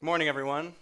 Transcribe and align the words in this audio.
Good 0.00 0.06
morning, 0.06 0.28
everyone. 0.28 0.72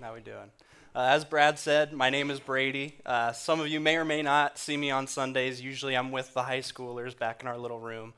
How 0.00 0.14
we 0.14 0.20
doing? 0.20 0.50
Uh, 0.96 1.10
as 1.12 1.24
Brad 1.24 1.60
said, 1.60 1.92
my 1.92 2.10
name 2.10 2.28
is 2.28 2.40
Brady. 2.40 2.96
Uh, 3.06 3.30
some 3.30 3.60
of 3.60 3.68
you 3.68 3.78
may 3.78 3.96
or 3.98 4.04
may 4.04 4.20
not 4.20 4.58
see 4.58 4.76
me 4.76 4.90
on 4.90 5.06
Sundays. 5.06 5.60
Usually, 5.60 5.96
I'm 5.96 6.10
with 6.10 6.34
the 6.34 6.42
high 6.42 6.58
schoolers 6.58 7.16
back 7.16 7.40
in 7.40 7.46
our 7.46 7.56
little 7.56 7.78
room. 7.78 8.12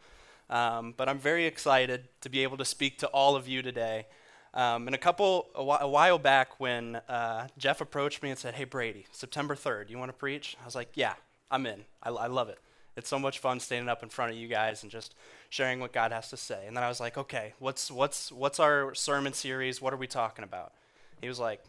Um, 0.49 0.95
but 0.97 1.11
I'm 1.11 1.19
very 1.19 1.45
excited 1.45 2.09
to 2.23 2.31
be 2.31 2.43
able 2.43 2.57
to 2.57 2.65
speak 2.65 3.01
to 3.01 3.07
all 3.09 3.37
of 3.37 3.47
you 3.47 3.61
today. 3.61 4.07
Um, 4.55 4.89
and 4.89 4.95
a 4.95 4.99
couple, 4.99 5.49
a, 5.55 5.63
wh- 5.63 5.83
a 5.83 5.89
while 5.89 6.19
back, 6.19 6.59
when 6.59 6.97
uh, 7.07 7.49
Jeff 7.59 7.83
approached 7.83 8.23
me 8.23 8.31
and 8.31 8.39
said, 8.39 8.55
"Hey, 8.55 8.65
Brady, 8.65 9.05
September 9.13 9.55
3rd, 9.55 9.91
you 9.91 9.99
want 9.99 10.09
to 10.09 10.17
preach?" 10.17 10.57
I 10.63 10.65
was 10.65 10.75
like, 10.75 10.93
"Yeah, 10.95 11.13
I'm 11.51 11.67
in. 11.67 11.85
I, 12.03 12.09
I 12.09 12.27
love 12.29 12.49
it. 12.49 12.59
It's 12.97 13.09
so 13.09 13.19
much 13.19 13.39
fun 13.39 13.61
standing 13.61 13.89
up 13.89 14.03
in 14.03 14.09
front 14.09 14.33
of 14.33 14.37
you 14.37 14.49
guys 14.49 14.83
and 14.83 14.93
just 14.93 15.15
sharing 15.49 15.81
what 15.81 15.93
God 15.93 16.13
has 16.13 16.29
to 16.31 16.37
say." 16.37 16.67
And 16.67 16.77
then 16.77 16.85
I 16.85 16.89
was 16.89 17.01
like, 17.01 17.17
"Okay, 17.17 17.55
what's 17.59 17.91
what's 17.91 18.31
what's 18.31 18.61
our 18.61 18.95
sermon 18.95 19.33
series? 19.33 19.81
What 19.81 19.93
are 19.93 19.99
we 19.99 20.07
talking 20.07 20.45
about?" 20.45 20.73
He 21.21 21.29
was 21.29 21.39
like, 21.39 21.65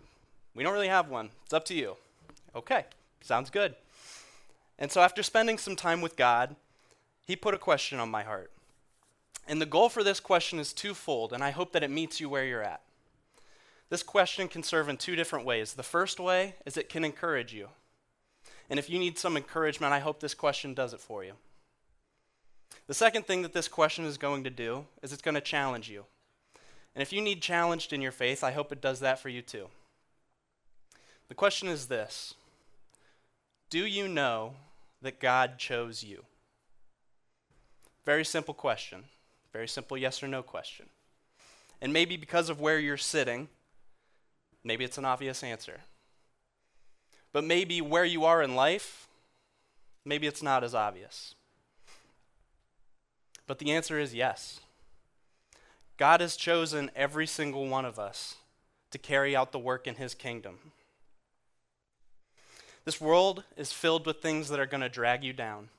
"We 0.54 0.64
don't 0.64 0.73
really 0.73 0.88
have 0.88 1.09
one. 1.09 1.31
It's 1.44 1.54
up 1.54 1.66
to 1.66 1.73
you." 1.73 1.98
Okay, 2.55 2.86
sounds 3.22 3.50
good. 3.50 3.76
And 4.78 4.91
so 4.91 5.02
after 5.02 5.23
spending 5.23 5.58
some 5.58 5.76
time 5.76 6.02
with 6.02 6.16
God, 6.16 6.55
he 7.26 7.36
put 7.36 7.53
a 7.53 7.59
question 7.59 8.00
on 8.00 8.09
my 8.09 8.23
heart. 8.23 8.52
And 9.48 9.62
the 9.62 9.66
goal 9.66 9.90
for 9.90 10.03
this 10.03 10.20
question 10.20 10.59
is 10.59 10.73
twofold, 10.73 11.34
and 11.34 11.44
I 11.44 11.52
hope 11.52 11.73
that 11.73 11.84
it 11.84 11.90
meets 11.90 12.20
you 12.20 12.30
where 12.30 12.45
you're 12.45 12.64
at. 12.64 12.81
This 13.90 14.03
question 14.03 14.48
can 14.48 14.64
serve 14.64 14.90
in 14.90 14.98
two 14.98 15.16
different 15.16 15.45
ways. 15.45 15.73
The 15.73 15.84
first 15.84 16.20
way 16.20 16.55
is 16.66 16.78
it 16.78 16.90
can 16.90 17.05
encourage 17.05 17.53
you. 17.53 17.70
And 18.73 18.80
if 18.80 18.90
you 18.90 18.98
need 18.98 19.20
some 19.20 19.38
encouragement, 19.38 19.94
I 19.94 20.00
hope 20.00 20.20
this 20.20 20.34
question 20.34 20.73
does 20.73 20.95
it 20.95 21.00
for 21.00 21.23
you. 21.23 21.34
The 22.88 22.95
second 22.95 23.27
thing 23.27 23.44
that 23.44 23.54
this 23.54 23.68
question 23.68 24.04
is 24.04 24.18
going 24.18 24.44
to 24.45 24.50
do 24.50 24.88
is 25.04 25.14
it's 25.14 25.22
going 25.22 25.36
to 25.36 25.41
challenge 25.41 25.91
you. 25.91 26.05
And 26.95 27.04
if 27.04 27.14
you 27.14 27.22
need 27.22 27.44
challenged 27.44 27.94
in 27.94 28.02
your 28.02 28.12
faith, 28.12 28.44
I 28.44 28.52
hope 28.52 28.72
it 28.72 28.81
does 28.81 29.00
that 29.02 29.20
for 29.20 29.30
you 29.30 29.44
too. 29.44 29.67
The 31.28 31.36
question 31.36 31.67
is 31.67 31.86
this 31.86 32.33
Do 33.70 33.86
you 33.86 34.08
know 34.08 34.56
that 35.03 35.20
God 35.20 35.59
chose 35.59 36.03
you? 36.03 36.26
Very 38.08 38.26
simple 38.26 38.55
question. 38.55 39.03
Very 39.52 39.67
simple 39.67 40.00
yes 40.00 40.23
or 40.23 40.28
no 40.28 40.42
question. 40.42 40.88
And 41.80 41.94
maybe 41.94 42.17
because 42.17 42.50
of 42.50 42.59
where 42.59 42.80
you're 42.80 42.98
sitting, 42.98 43.50
maybe 44.64 44.83
it's 44.83 44.98
an 44.98 45.05
obvious 45.05 45.44
answer. 45.44 45.81
But 47.34 47.44
maybe 47.44 47.81
where 47.81 48.06
you 48.06 48.23
are 48.26 48.42
in 48.42 48.56
life, 48.56 49.08
maybe 50.06 50.28
it's 50.28 50.44
not 50.44 50.64
as 50.64 50.76
obvious. 50.76 51.36
But 53.48 53.59
the 53.59 53.72
answer 53.72 54.00
is 54.00 54.14
yes. 54.14 54.59
God 55.98 56.22
has 56.22 56.36
chosen 56.36 56.92
every 56.95 57.28
single 57.28 57.67
one 57.67 57.86
of 57.86 58.00
us 58.00 58.36
to 58.92 58.98
carry 58.98 59.36
out 59.36 59.52
the 59.52 59.59
work 59.59 59.88
in 59.88 59.95
His 59.95 60.14
kingdom. 60.14 60.59
This 62.86 63.02
world 63.02 63.44
is 63.58 63.72
filled 63.72 64.06
with 64.06 64.22
things 64.22 64.50
that 64.50 64.59
are 64.59 64.66
going 64.66 64.81
to 64.81 64.89
drag 64.89 65.23
you 65.23 65.34
down. 65.34 65.70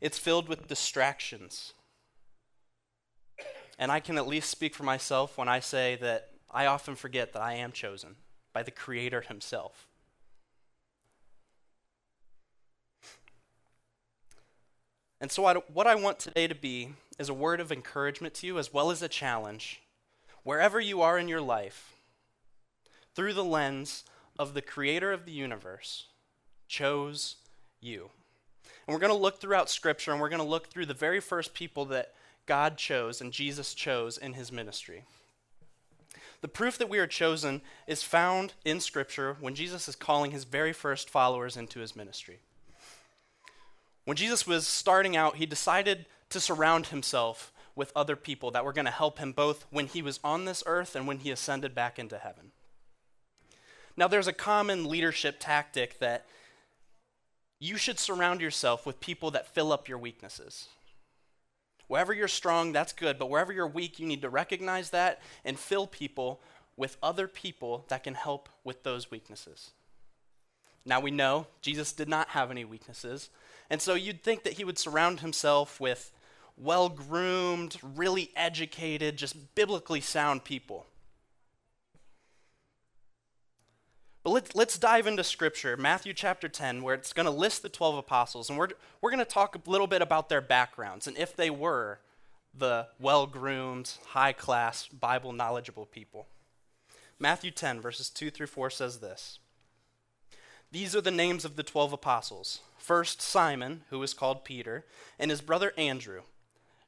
It's 0.00 0.18
filled 0.18 0.48
with 0.48 0.68
distractions. 0.68 1.72
And 3.78 3.90
I 3.90 4.00
can 4.00 4.18
at 4.18 4.26
least 4.26 4.50
speak 4.50 4.74
for 4.74 4.82
myself 4.82 5.38
when 5.38 5.48
I 5.48 5.60
say 5.60 5.96
that 6.00 6.30
I 6.50 6.66
often 6.66 6.94
forget 6.94 7.32
that 7.32 7.42
I 7.42 7.54
am 7.54 7.72
chosen 7.72 8.16
by 8.52 8.62
the 8.62 8.70
Creator 8.70 9.22
Himself. 9.22 9.86
And 15.20 15.30
so, 15.30 15.44
I, 15.44 15.54
what 15.54 15.86
I 15.86 15.94
want 15.94 16.18
today 16.18 16.46
to 16.46 16.54
be 16.54 16.90
is 17.18 17.28
a 17.28 17.34
word 17.34 17.60
of 17.60 17.72
encouragement 17.72 18.34
to 18.34 18.46
you 18.46 18.58
as 18.58 18.72
well 18.72 18.90
as 18.90 19.02
a 19.02 19.08
challenge. 19.08 19.80
Wherever 20.42 20.80
you 20.80 21.00
are 21.00 21.18
in 21.18 21.28
your 21.28 21.40
life, 21.40 21.94
through 23.14 23.32
the 23.32 23.44
lens 23.44 24.04
of 24.38 24.54
the 24.54 24.62
Creator 24.62 25.12
of 25.12 25.24
the 25.24 25.32
universe, 25.32 26.06
chose 26.68 27.36
you. 27.80 28.10
And 28.86 28.94
we're 28.94 29.00
going 29.00 29.12
to 29.12 29.18
look 29.18 29.40
throughout 29.40 29.70
Scripture 29.70 30.12
and 30.12 30.20
we're 30.20 30.28
going 30.28 30.42
to 30.42 30.48
look 30.48 30.68
through 30.68 30.86
the 30.86 30.94
very 30.94 31.20
first 31.20 31.54
people 31.54 31.84
that 31.86 32.12
God 32.46 32.76
chose 32.76 33.20
and 33.20 33.32
Jesus 33.32 33.72
chose 33.74 34.18
in 34.18 34.34
his 34.34 34.52
ministry. 34.52 35.04
The 36.40 36.48
proof 36.48 36.76
that 36.76 36.90
we 36.90 36.98
are 36.98 37.06
chosen 37.06 37.62
is 37.86 38.02
found 38.02 38.52
in 38.64 38.80
Scripture 38.80 39.36
when 39.40 39.54
Jesus 39.54 39.88
is 39.88 39.96
calling 39.96 40.30
his 40.30 40.44
very 40.44 40.74
first 40.74 41.08
followers 41.08 41.56
into 41.56 41.80
his 41.80 41.96
ministry. 41.96 42.40
When 44.04 44.16
Jesus 44.16 44.46
was 44.46 44.66
starting 44.66 45.16
out, 45.16 45.36
he 45.36 45.46
decided 45.46 46.06
to 46.30 46.40
surround 46.40 46.88
himself 46.88 47.52
with 47.74 47.92
other 47.96 48.16
people 48.16 48.50
that 48.52 48.64
were 48.64 48.72
going 48.72 48.84
to 48.84 48.90
help 48.90 49.18
him 49.18 49.32
both 49.32 49.66
when 49.70 49.86
he 49.86 50.02
was 50.02 50.20
on 50.22 50.44
this 50.44 50.62
earth 50.66 50.94
and 50.94 51.06
when 51.06 51.18
he 51.18 51.30
ascended 51.30 51.74
back 51.74 51.98
into 51.98 52.18
heaven. 52.18 52.52
Now, 53.96 54.08
there's 54.08 54.28
a 54.28 54.32
common 54.32 54.84
leadership 54.84 55.36
tactic 55.38 55.98
that 56.00 56.26
you 57.60 57.76
should 57.76 57.98
surround 57.98 58.40
yourself 58.40 58.84
with 58.84 59.00
people 59.00 59.30
that 59.30 59.54
fill 59.54 59.72
up 59.72 59.88
your 59.88 59.98
weaknesses. 59.98 60.68
Wherever 61.86 62.12
you're 62.12 62.28
strong, 62.28 62.72
that's 62.72 62.92
good, 62.92 63.18
but 63.18 63.30
wherever 63.30 63.52
you're 63.52 63.66
weak, 63.66 63.98
you 63.98 64.06
need 64.06 64.22
to 64.22 64.28
recognize 64.28 64.90
that 64.90 65.20
and 65.44 65.58
fill 65.58 65.86
people 65.86 66.40
with 66.76 66.96
other 67.02 67.28
people 67.28 67.84
that 67.88 68.02
can 68.02 68.14
help 68.14 68.48
with 68.64 68.82
those 68.82 69.10
weaknesses. 69.10 69.70
Now 70.86 71.00
we 71.00 71.10
know 71.10 71.46
Jesus 71.62 71.92
did 71.92 72.08
not 72.08 72.28
have 72.28 72.50
any 72.50 72.64
weaknesses, 72.64 73.30
and 73.70 73.80
so 73.80 73.94
you'd 73.94 74.22
think 74.22 74.44
that 74.44 74.54
he 74.54 74.64
would 74.64 74.78
surround 74.78 75.20
himself 75.20 75.80
with 75.80 76.12
well 76.56 76.88
groomed, 76.88 77.76
really 77.82 78.30
educated, 78.36 79.16
just 79.16 79.54
biblically 79.54 80.00
sound 80.00 80.44
people. 80.44 80.86
But 84.22 84.30
let's, 84.30 84.54
let's 84.54 84.78
dive 84.78 85.06
into 85.06 85.22
Scripture, 85.22 85.76
Matthew 85.76 86.14
chapter 86.14 86.48
10, 86.48 86.82
where 86.82 86.94
it's 86.94 87.12
going 87.12 87.26
to 87.26 87.30
list 87.30 87.62
the 87.62 87.68
12 87.68 87.98
apostles, 87.98 88.48
and 88.48 88.58
we're, 88.58 88.68
we're 89.02 89.10
going 89.10 89.18
to 89.18 89.24
talk 89.26 89.54
a 89.54 89.70
little 89.70 89.86
bit 89.86 90.00
about 90.00 90.30
their 90.30 90.40
backgrounds 90.40 91.06
and 91.06 91.16
if 91.18 91.36
they 91.36 91.50
were 91.50 92.00
the 92.56 92.86
well 93.00 93.26
groomed, 93.26 93.92
high 94.08 94.32
class, 94.32 94.88
Bible 94.88 95.32
knowledgeable 95.32 95.86
people. 95.86 96.26
Matthew 97.18 97.50
10, 97.50 97.80
verses 97.80 98.10
2 98.10 98.30
through 98.30 98.46
4 98.46 98.70
says 98.70 98.98
this 98.98 99.38
These 100.72 100.96
are 100.96 101.00
the 101.00 101.10
names 101.10 101.44
of 101.44 101.56
the 101.56 101.62
12 101.62 101.92
apostles. 101.92 102.60
First, 102.78 103.22
Simon, 103.22 103.82
who 103.90 104.02
is 104.02 104.12
called 104.12 104.44
Peter, 104.44 104.84
and 105.18 105.30
his 105.30 105.40
brother 105.40 105.72
Andrew, 105.78 106.22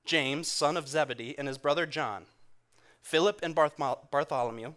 James, 0.05 0.49
son 0.49 0.77
of 0.77 0.89
Zebedee, 0.89 1.37
and 1.39 1.49
his 1.49 1.59
brother 1.59 1.87
John, 1.87 2.27
Philip 3.01 3.41
and 3.43 3.55
Bartholomew, 3.55 4.75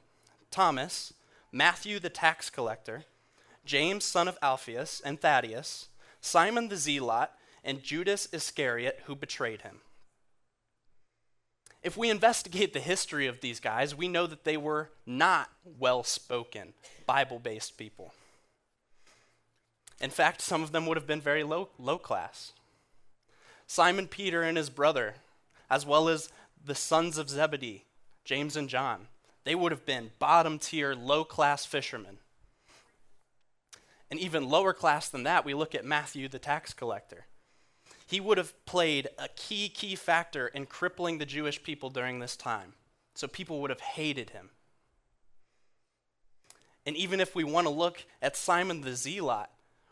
Thomas, 0.52 1.14
Matthew 1.52 2.00
the 2.00 2.10
tax 2.10 2.50
collector, 2.50 3.06
James 3.66 4.06
son 4.06 4.28
of 4.28 4.38
Alphaeus 4.42 5.02
and 5.04 5.20
Thaddeus, 5.20 5.88
Simon 6.22 6.70
the 6.70 6.78
zealot, 6.78 7.30
and 7.64 7.84
Judas 7.84 8.28
Iscariot 8.32 9.02
who 9.06 9.16
betrayed 9.16 9.64
him. 9.64 9.82
If 11.82 11.96
we 11.98 12.10
investigate 12.10 12.74
the 12.74 12.80
history 12.80 13.28
of 13.28 13.42
these 13.42 13.60
guys, 13.60 13.96
we 13.96 14.08
know 14.08 14.28
that 14.28 14.44
they 14.44 14.58
were 14.58 14.92
not 15.06 15.50
well 15.64 16.04
spoken, 16.04 16.74
Bible 17.06 17.40
based 17.40 17.78
people. 17.78 18.14
In 20.02 20.10
fact, 20.10 20.42
some 20.42 20.64
of 20.64 20.72
them 20.72 20.86
would 20.86 20.98
have 20.98 21.08
been 21.08 21.22
very 21.22 21.44
low, 21.44 21.70
low 21.78 21.98
class. 21.98 22.54
Simon 23.68 24.08
Peter 24.08 24.42
and 24.42 24.58
his 24.58 24.70
brother, 24.70 25.16
as 25.70 25.86
well 25.86 26.08
as 26.10 26.30
the 26.64 26.76
sons 26.76 27.18
of 27.18 27.30
Zebedee, 27.30 27.86
James 28.24 28.56
and 28.56 28.70
John, 28.70 29.08
they 29.44 29.56
would 29.56 29.72
have 29.72 29.86
been 29.86 30.12
bottom 30.20 30.60
tier, 30.60 30.94
low 30.96 31.24
class 31.24 31.66
fishermen. 31.66 32.18
And 34.10 34.20
even 34.20 34.50
lower 34.50 34.74
class 34.74 35.10
than 35.10 35.24
that, 35.24 35.46
we 35.46 35.54
look 35.54 35.76
at 35.76 35.86
Matthew, 35.86 36.28
the 36.28 36.40
tax 36.40 36.74
collector. 36.74 37.26
He 38.08 38.20
would 38.20 38.40
have 38.40 38.54
played 38.66 39.08
a 39.20 39.28
key, 39.28 39.70
key 39.70 39.96
factor 39.96 40.48
in 40.48 40.66
crippling 40.66 41.20
the 41.20 41.26
Jewish 41.28 41.62
people 41.62 41.92
during 41.92 42.20
this 42.20 42.36
time. 42.36 42.74
So 43.14 43.28
people 43.28 43.62
would 43.62 43.70
have 43.70 43.82
hated 43.82 44.32
him. 44.32 44.50
And 46.86 46.96
even 46.96 47.20
if 47.20 47.36
we 47.36 47.44
want 47.44 47.68
to 47.68 47.74
look 47.74 48.04
at 48.20 48.36
Simon 48.36 48.82
the 48.82 48.96
Zealot, 48.96 49.50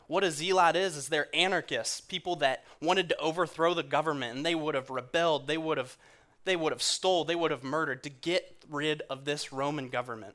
what 0.08 0.24
a 0.24 0.30
zealot 0.30 0.74
is, 0.74 0.96
is 0.96 1.08
they're 1.08 1.28
anarchists, 1.34 2.00
people 2.00 2.34
that 2.36 2.64
wanted 2.82 3.08
to 3.10 3.18
overthrow 3.18 3.74
the 3.74 3.82
government, 3.82 4.36
and 4.36 4.44
they 4.44 4.54
would 4.54 4.74
have 4.74 4.90
rebelled, 4.90 5.46
they 5.46 5.58
would 5.58 5.78
have 5.78 5.96
they 6.44 6.56
would 6.56 6.72
have 6.72 6.82
stole, 6.82 7.24
they 7.24 7.34
would 7.34 7.50
have 7.50 7.62
murdered 7.62 8.02
to 8.02 8.08
get 8.08 8.64
rid 8.70 9.02
of 9.10 9.26
this 9.26 9.52
Roman 9.52 9.90
government. 9.90 10.34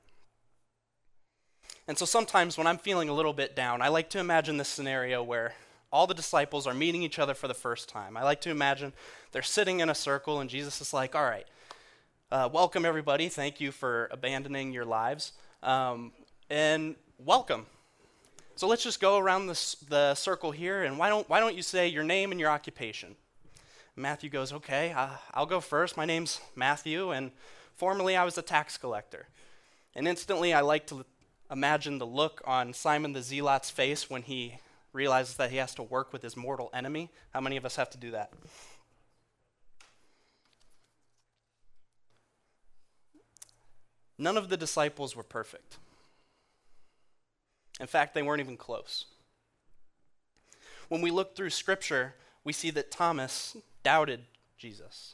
And 1.87 1.97
so 1.97 2.05
sometimes 2.05 2.55
when 2.55 2.67
I'm 2.67 2.77
feeling 2.77 3.09
a 3.09 3.13
little 3.13 3.33
bit 3.33 3.55
down, 3.55 3.81
I 3.81 3.87
like 3.87 4.11
to 4.11 4.19
imagine 4.19 4.57
this 4.57 4.69
scenario 4.69 5.23
where 5.23 5.55
all 5.91 6.05
the 6.05 6.13
disciples 6.13 6.67
are 6.67 6.73
meeting 6.73 7.01
each 7.01 7.17
other 7.17 7.33
for 7.33 7.47
the 7.47 7.53
first 7.55 7.89
time. 7.89 8.15
I 8.15 8.23
like 8.23 8.41
to 8.41 8.51
imagine 8.51 8.93
they're 9.31 9.41
sitting 9.41 9.79
in 9.79 9.89
a 9.89 9.95
circle 9.95 10.39
and 10.39 10.49
Jesus 10.49 10.81
is 10.81 10.93
like, 10.93 11.15
all 11.15 11.23
right, 11.23 11.47
uh, 12.31 12.47
welcome 12.51 12.85
everybody. 12.85 13.27
Thank 13.27 13.59
you 13.59 13.71
for 13.71 14.07
abandoning 14.11 14.71
your 14.71 14.85
lives. 14.85 15.33
Um, 15.63 16.11
and 16.49 16.95
welcome. 17.17 17.65
So 18.55 18.67
let's 18.67 18.83
just 18.83 18.99
go 18.99 19.17
around 19.17 19.47
the, 19.47 19.75
the 19.89 20.15
circle 20.15 20.51
here, 20.51 20.83
and 20.83 20.97
why 20.97 21.09
don't, 21.09 21.27
why 21.29 21.39
don't 21.39 21.55
you 21.55 21.63
say 21.63 21.87
your 21.87 22.03
name 22.03 22.31
and 22.31 22.39
your 22.39 22.49
occupation? 22.49 23.15
Matthew 23.95 24.29
goes, 24.29 24.53
Okay, 24.53 24.91
uh, 24.91 25.09
I'll 25.33 25.45
go 25.45 25.59
first. 25.59 25.97
My 25.97 26.05
name's 26.05 26.39
Matthew, 26.55 27.11
and 27.11 27.31
Formerly, 27.75 28.15
I 28.15 28.23
was 28.23 28.37
a 28.37 28.41
tax 28.41 28.77
collector. 28.77 29.27
And 29.95 30.07
instantly, 30.07 30.53
I 30.53 30.61
like 30.61 30.87
to 30.87 31.05
imagine 31.51 31.97
the 31.97 32.05
look 32.05 32.41
on 32.45 32.73
Simon 32.73 33.13
the 33.13 33.21
Zealot's 33.21 33.69
face 33.69 34.09
when 34.09 34.21
he 34.21 34.59
realizes 34.91 35.35
that 35.37 35.51
he 35.51 35.57
has 35.57 35.73
to 35.75 35.83
work 35.83 36.13
with 36.13 36.21
his 36.21 36.37
mortal 36.37 36.69
enemy. 36.73 37.09
How 37.33 37.41
many 37.41 37.57
of 37.57 37.65
us 37.65 37.75
have 37.75 37.89
to 37.91 37.97
do 37.97 38.11
that? 38.11 38.31
None 44.17 44.37
of 44.37 44.49
the 44.49 44.57
disciples 44.57 45.15
were 45.15 45.23
perfect. 45.23 45.77
In 47.83 47.87
fact, 47.87 48.13
they 48.13 48.21
weren't 48.21 48.39
even 48.39 48.55
close. 48.55 49.07
When 50.87 51.01
we 51.01 51.11
look 51.11 51.35
through 51.35 51.49
Scripture, 51.49 52.15
we 52.45 52.53
see 52.53 52.69
that 52.69 52.91
Thomas 52.91 53.57
doubted 53.83 54.21
Jesus. 54.57 55.13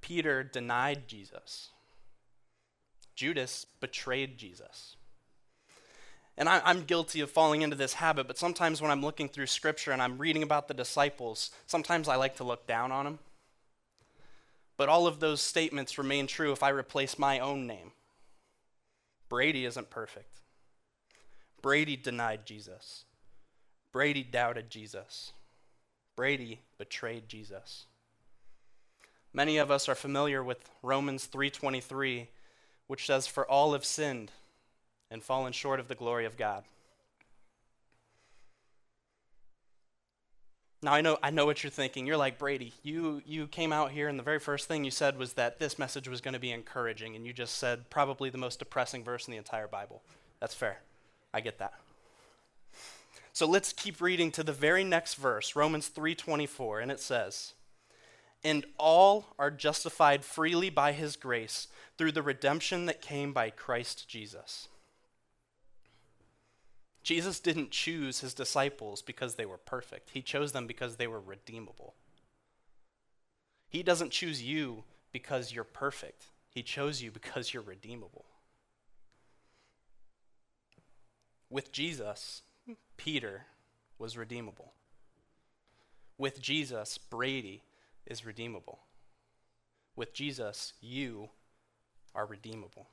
Peter 0.00 0.42
denied 0.42 1.06
Jesus. 1.06 1.68
Judas 3.14 3.66
betrayed 3.80 4.38
Jesus. 4.38 4.96
And 6.38 6.48
I, 6.48 6.70
am 6.70 6.84
guilty 6.84 7.20
of 7.20 7.30
falling 7.30 7.60
into 7.60 7.76
this 7.76 7.92
habit, 7.92 8.26
but 8.26 8.38
sometimes 8.38 8.80
when 8.80 8.90
I'm 8.90 9.02
looking 9.02 9.28
through 9.28 9.48
Scripture 9.48 9.92
and 9.92 10.00
I'm 10.00 10.16
reading 10.16 10.42
about 10.42 10.68
the 10.68 10.74
disciples, 10.74 11.50
sometimes 11.66 12.08
I 12.08 12.16
like 12.16 12.36
to 12.36 12.44
look 12.44 12.66
down 12.66 12.90
on 12.90 13.04
them. 13.04 13.18
But 14.78 14.88
all 14.88 15.06
of 15.06 15.20
those 15.20 15.42
statements 15.42 15.98
remain 15.98 16.26
true 16.26 16.52
if 16.52 16.62
I 16.62 16.70
replace 16.70 17.18
my 17.18 17.40
own 17.40 17.66
name. 17.66 17.92
Brady 19.28 19.66
isn't 19.66 19.90
perfect. 19.90 20.40
Brady 21.64 21.96
denied 21.96 22.44
Jesus. 22.44 23.06
Brady 23.90 24.22
doubted 24.22 24.68
Jesus. 24.68 25.32
Brady 26.14 26.60
betrayed 26.76 27.26
Jesus. 27.26 27.86
Many 29.32 29.56
of 29.56 29.70
us 29.70 29.88
are 29.88 29.94
familiar 29.94 30.44
with 30.44 30.58
Romans 30.82 31.26
3:23, 31.26 32.28
which 32.86 33.06
says 33.06 33.26
for 33.26 33.50
all 33.50 33.72
have 33.72 33.86
sinned 33.86 34.30
and 35.10 35.24
fallen 35.24 35.54
short 35.54 35.80
of 35.80 35.88
the 35.88 35.94
glory 35.94 36.26
of 36.26 36.36
God. 36.36 36.64
Now 40.82 40.92
I 40.92 41.00
know 41.00 41.18
I 41.22 41.30
know 41.30 41.46
what 41.46 41.64
you're 41.64 41.70
thinking. 41.70 42.06
You're 42.06 42.18
like, 42.18 42.36
Brady, 42.36 42.74
you 42.82 43.22
you 43.24 43.46
came 43.46 43.72
out 43.72 43.90
here 43.90 44.08
and 44.08 44.18
the 44.18 44.22
very 44.22 44.38
first 44.38 44.68
thing 44.68 44.84
you 44.84 44.90
said 44.90 45.16
was 45.16 45.32
that 45.32 45.58
this 45.58 45.78
message 45.78 46.08
was 46.08 46.20
going 46.20 46.34
to 46.34 46.38
be 46.38 46.52
encouraging 46.52 47.16
and 47.16 47.26
you 47.26 47.32
just 47.32 47.56
said 47.56 47.88
probably 47.88 48.28
the 48.28 48.36
most 48.36 48.58
depressing 48.58 49.02
verse 49.02 49.26
in 49.26 49.32
the 49.32 49.38
entire 49.38 49.66
Bible. 49.66 50.02
That's 50.40 50.54
fair. 50.54 50.82
I 51.34 51.40
get 51.40 51.58
that. 51.58 51.74
So 53.32 53.46
let's 53.46 53.72
keep 53.72 54.00
reading 54.00 54.30
to 54.30 54.44
the 54.44 54.52
very 54.52 54.84
next 54.84 55.14
verse, 55.14 55.56
Romans 55.56 55.88
3:24, 55.88 56.80
and 56.80 56.92
it 56.92 57.00
says, 57.00 57.54
"And 58.44 58.64
all 58.78 59.34
are 59.36 59.50
justified 59.50 60.24
freely 60.24 60.70
by 60.70 60.92
his 60.92 61.16
grace 61.16 61.66
through 61.98 62.12
the 62.12 62.22
redemption 62.22 62.86
that 62.86 63.02
came 63.02 63.32
by 63.32 63.50
Christ 63.50 64.08
Jesus." 64.08 64.68
Jesus 67.02 67.40
didn't 67.40 67.72
choose 67.72 68.20
his 68.20 68.32
disciples 68.32 69.02
because 69.02 69.34
they 69.34 69.44
were 69.44 69.58
perfect, 69.58 70.10
he 70.10 70.22
chose 70.22 70.52
them 70.52 70.68
because 70.68 70.96
they 70.96 71.08
were 71.08 71.20
redeemable. 71.20 71.96
He 73.68 73.82
doesn't 73.82 74.10
choose 74.10 74.40
you 74.40 74.84
because 75.10 75.52
you're 75.52 75.64
perfect, 75.64 76.28
he 76.48 76.62
chose 76.62 77.02
you 77.02 77.10
because 77.10 77.52
you're 77.52 77.62
redeemable. 77.64 78.24
With 81.54 81.70
Jesus, 81.70 82.42
Peter 82.96 83.42
was 83.96 84.16
redeemable. 84.16 84.72
With 86.18 86.42
Jesus, 86.42 86.98
Brady 86.98 87.62
is 88.06 88.26
redeemable. 88.26 88.80
With 89.94 90.12
Jesus, 90.12 90.72
you 90.80 91.28
are 92.12 92.26
redeemable. 92.26 92.88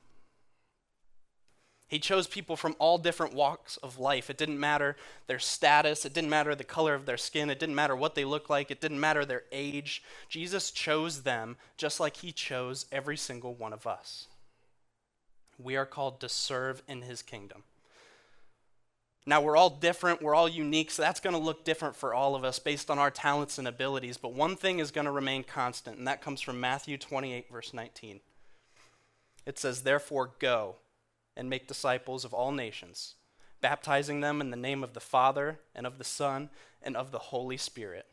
He 1.88 1.98
chose 1.98 2.28
people 2.28 2.56
from 2.56 2.76
all 2.78 3.00
different 3.00 3.34
walks 3.34 3.78
of 3.78 3.98
life. 3.98 4.30
It 4.30 4.38
didn't 4.38 4.60
matter 4.60 4.96
their 5.26 5.40
status, 5.40 6.06
it 6.06 6.14
didn't 6.14 6.30
matter 6.30 6.54
the 6.54 6.64
color 6.64 6.94
of 6.94 7.08
their 7.08 7.18
skin, 7.18 7.50
it 7.50 7.58
didn't 7.58 7.74
matter 7.74 7.96
what 7.96 8.14
they 8.14 8.26
looked 8.26 8.52
like, 8.52 8.70
it 8.70 8.80
didn't 8.80 9.00
matter 9.00 9.26
their 9.26 9.46
age. 9.52 10.04
Jesus 10.30 10.70
chose 10.70 11.24
them 11.24 11.58
just 11.78 12.00
like 12.00 12.18
he 12.18 12.32
chose 12.32 12.86
every 12.92 13.18
single 13.18 13.56
one 13.56 13.74
of 13.74 13.88
us. 13.88 14.28
We 15.58 15.76
are 15.78 15.88
called 15.88 16.20
to 16.20 16.30
serve 16.30 16.84
in 16.88 17.02
his 17.02 17.24
kingdom. 17.24 17.64
Now, 19.26 19.40
we're 19.42 19.56
all 19.56 19.70
different, 19.70 20.22
we're 20.22 20.34
all 20.34 20.50
unique, 20.50 20.90
so 20.90 21.04
that's 21.04 21.20
going 21.20 21.36
to 21.36 21.42
look 21.42 21.64
different 21.64 21.96
for 21.96 22.14
all 22.14 22.36
of 22.36 22.44
us 22.44 22.58
based 22.58 22.90
on 22.90 22.98
our 22.98 23.12
talents 23.12 23.60
and 23.60 23.68
abilities. 23.68 24.18
But 24.18 24.34
one 24.34 24.56
thing 24.56 24.80
is 24.80 24.90
going 24.90 25.06
to 25.06 25.12
remain 25.12 25.44
constant, 25.44 25.98
and 25.98 26.08
that 26.08 26.22
comes 26.22 26.42
from 26.42 26.60
Matthew 26.60 26.98
28, 26.98 27.52
verse 27.52 27.74
19. 27.74 28.20
It 29.46 29.60
says, 29.60 29.84
Therefore, 29.84 30.32
go 30.40 30.78
and 31.38 31.50
make 31.50 31.68
disciples 31.68 32.26
of 32.26 32.34
all 32.34 32.52
nations, 32.52 33.16
baptizing 33.62 34.22
them 34.22 34.42
in 34.42 34.50
the 34.50 34.58
name 34.58 34.84
of 34.84 34.94
the 34.94 35.00
Father 35.00 35.60
and 35.76 35.86
of 35.86 36.00
the 36.00 36.04
Son 36.04 36.50
and 36.82 36.98
of 36.98 37.12
the 37.12 37.20
Holy 37.20 37.58
Spirit. 37.58 38.08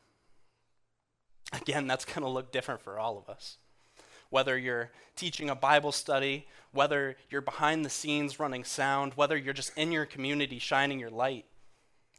Again, 1.53 1.87
that's 1.87 2.05
going 2.05 2.23
to 2.23 2.29
look 2.29 2.53
different 2.53 2.83
for 2.83 2.99
all 2.99 3.17
of 3.17 3.31
us. 3.31 3.57
Whether 4.31 4.59
you're 4.59 4.91
teaching 5.17 5.51
a 5.51 5.55
Bible 5.55 5.93
study, 5.93 6.47
whether 6.73 7.17
you're 7.31 7.41
behind 7.41 7.85
the 7.85 7.91
scenes 7.91 8.39
running 8.39 8.65
sound, 8.65 9.15
whether 9.15 9.37
you're 9.37 9.55
just 9.55 9.77
in 9.77 9.93
your 9.93 10.07
community 10.07 10.59
shining 10.59 10.99
your 10.99 11.11
light, 11.11 11.47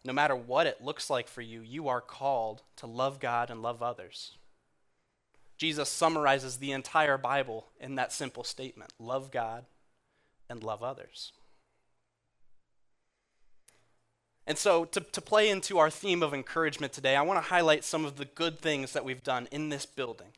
no 0.04 0.14
matter 0.14 0.36
what 0.36 0.68
it 0.68 0.84
looks 0.84 1.10
like 1.10 1.28
for 1.28 1.42
you, 1.42 1.62
you 1.62 1.88
are 1.88 2.02
called 2.02 2.64
to 2.78 2.88
love 2.88 3.20
God 3.20 3.50
and 3.50 3.62
love 3.62 3.84
others. 3.84 4.38
Jesus 5.58 5.90
summarizes 5.90 6.58
the 6.58 6.72
entire 6.72 7.18
Bible 7.18 7.68
in 7.80 7.96
that 7.96 8.14
simple 8.14 8.44
statement 8.44 8.94
love 8.98 9.30
God 9.30 9.66
and 10.50 10.64
love 10.64 10.82
others. 10.82 11.34
And 14.48 14.58
so, 14.58 14.86
to, 14.86 15.02
to 15.02 15.22
play 15.22 15.50
into 15.50 15.78
our 15.78 15.92
theme 15.92 16.24
of 16.24 16.34
encouragement 16.34 16.92
today, 16.92 17.16
I 17.16 17.22
want 17.22 17.44
to 17.44 17.50
highlight 17.50 17.84
some 17.84 18.04
of 18.04 18.16
the 18.16 18.26
good 18.26 18.60
things 18.60 18.94
that 18.94 19.06
we've 19.06 19.22
done 19.22 19.48
in 19.52 19.70
this 19.70 19.86
building. 19.86 20.30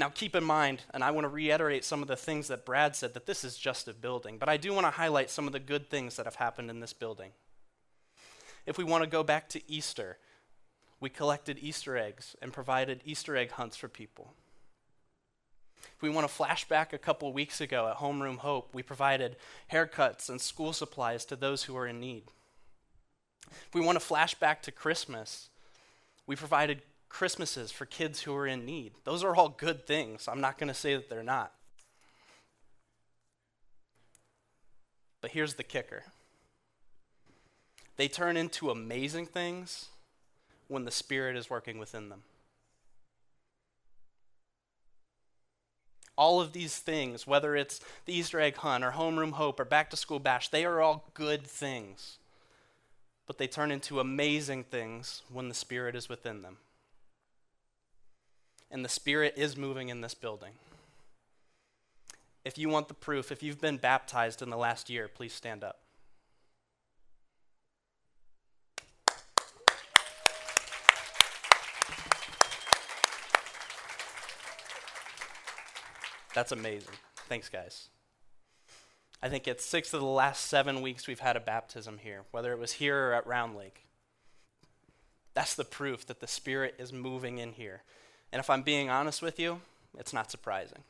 Now, 0.00 0.08
keep 0.08 0.34
in 0.34 0.44
mind, 0.44 0.84
and 0.94 1.04
I 1.04 1.10
want 1.10 1.26
to 1.26 1.28
reiterate 1.28 1.84
some 1.84 2.00
of 2.00 2.08
the 2.08 2.16
things 2.16 2.48
that 2.48 2.64
Brad 2.64 2.96
said, 2.96 3.12
that 3.12 3.26
this 3.26 3.44
is 3.44 3.58
just 3.58 3.86
a 3.86 3.92
building, 3.92 4.38
but 4.38 4.48
I 4.48 4.56
do 4.56 4.72
want 4.72 4.86
to 4.86 4.90
highlight 4.90 5.28
some 5.28 5.46
of 5.46 5.52
the 5.52 5.60
good 5.60 5.90
things 5.90 6.16
that 6.16 6.24
have 6.24 6.36
happened 6.36 6.70
in 6.70 6.80
this 6.80 6.94
building. 6.94 7.32
If 8.64 8.78
we 8.78 8.84
want 8.84 9.04
to 9.04 9.10
go 9.10 9.22
back 9.22 9.50
to 9.50 9.70
Easter, 9.70 10.16
we 11.00 11.10
collected 11.10 11.58
Easter 11.60 11.98
eggs 11.98 12.34
and 12.40 12.50
provided 12.50 13.02
Easter 13.04 13.36
egg 13.36 13.50
hunts 13.50 13.76
for 13.76 13.88
people. 13.88 14.32
If 15.76 16.00
we 16.00 16.08
want 16.08 16.26
to 16.26 16.32
flash 16.32 16.66
back 16.66 16.94
a 16.94 16.98
couple 16.98 17.30
weeks 17.34 17.60
ago 17.60 17.86
at 17.86 17.98
Homeroom 17.98 18.38
Hope, 18.38 18.70
we 18.72 18.82
provided 18.82 19.36
haircuts 19.70 20.30
and 20.30 20.40
school 20.40 20.72
supplies 20.72 21.26
to 21.26 21.36
those 21.36 21.64
who 21.64 21.76
are 21.76 21.86
in 21.86 22.00
need. 22.00 22.22
If 23.50 23.74
we 23.74 23.82
want 23.82 23.96
to 23.96 24.00
flash 24.00 24.34
back 24.34 24.62
to 24.62 24.72
Christmas, 24.72 25.50
we 26.26 26.36
provided 26.36 26.80
Christmases 27.10 27.70
for 27.70 27.84
kids 27.84 28.22
who 28.22 28.34
are 28.34 28.46
in 28.46 28.64
need. 28.64 28.92
Those 29.04 29.22
are 29.22 29.36
all 29.36 29.50
good 29.50 29.86
things. 29.86 30.26
I'm 30.26 30.40
not 30.40 30.56
going 30.56 30.68
to 30.68 30.74
say 30.74 30.94
that 30.94 31.10
they're 31.10 31.22
not. 31.22 31.52
But 35.20 35.32
here's 35.32 35.54
the 35.54 35.62
kicker 35.62 36.04
they 37.98 38.08
turn 38.08 38.38
into 38.38 38.70
amazing 38.70 39.26
things 39.26 39.90
when 40.68 40.86
the 40.86 40.90
Spirit 40.90 41.36
is 41.36 41.50
working 41.50 41.78
within 41.78 42.08
them. 42.08 42.22
all 46.20 46.38
of 46.38 46.52
these 46.52 46.76
things, 46.76 47.26
whether 47.26 47.56
it's 47.56 47.80
the 48.04 48.12
Easter 48.12 48.38
egg 48.38 48.56
hunt 48.56 48.84
or 48.84 48.90
homeroom 48.90 49.32
hope 49.32 49.58
or 49.58 49.64
back 49.64 49.88
to 49.88 49.96
school 49.96 50.18
bash, 50.18 50.48
they 50.48 50.66
are 50.66 50.78
all 50.78 51.08
good 51.14 51.46
things. 51.46 52.18
But 53.26 53.38
they 53.38 53.46
turn 53.46 53.70
into 53.70 54.00
amazing 54.00 54.64
things 54.64 55.22
when 55.32 55.48
the 55.48 55.54
Spirit 55.54 55.96
is 55.96 56.10
within 56.10 56.42
them. 56.42 56.58
And 58.70 58.84
the 58.84 58.88
Spirit 58.88 59.34
is 59.36 59.56
moving 59.56 59.88
in 59.88 60.00
this 60.00 60.14
building. 60.14 60.52
If 62.44 62.56
you 62.56 62.68
want 62.68 62.88
the 62.88 62.94
proof, 62.94 63.30
if 63.32 63.42
you've 63.42 63.60
been 63.60 63.76
baptized 63.76 64.42
in 64.42 64.50
the 64.50 64.56
last 64.56 64.88
year, 64.88 65.08
please 65.08 65.32
stand 65.32 65.62
up. 65.62 65.80
That's 76.34 76.52
amazing. 76.52 76.94
Thanks, 77.28 77.48
guys. 77.48 77.88
I 79.22 79.28
think 79.28 79.46
it's 79.46 79.64
six 79.64 79.92
of 79.92 80.00
the 80.00 80.06
last 80.06 80.46
seven 80.46 80.80
weeks 80.80 81.06
we've 81.06 81.20
had 81.20 81.36
a 81.36 81.40
baptism 81.40 81.98
here, 81.98 82.22
whether 82.30 82.52
it 82.52 82.58
was 82.58 82.72
here 82.72 83.08
or 83.08 83.12
at 83.12 83.26
Round 83.26 83.54
Lake. 83.56 83.84
That's 85.34 85.54
the 85.54 85.64
proof 85.64 86.06
that 86.06 86.20
the 86.20 86.26
Spirit 86.26 86.76
is 86.78 86.92
moving 86.92 87.38
in 87.38 87.52
here. 87.52 87.82
And 88.32 88.40
if 88.40 88.50
I'm 88.50 88.62
being 88.62 88.90
honest 88.90 89.22
with 89.22 89.38
you, 89.38 89.60
it's 89.98 90.12
not 90.12 90.30
surprising. 90.30 90.84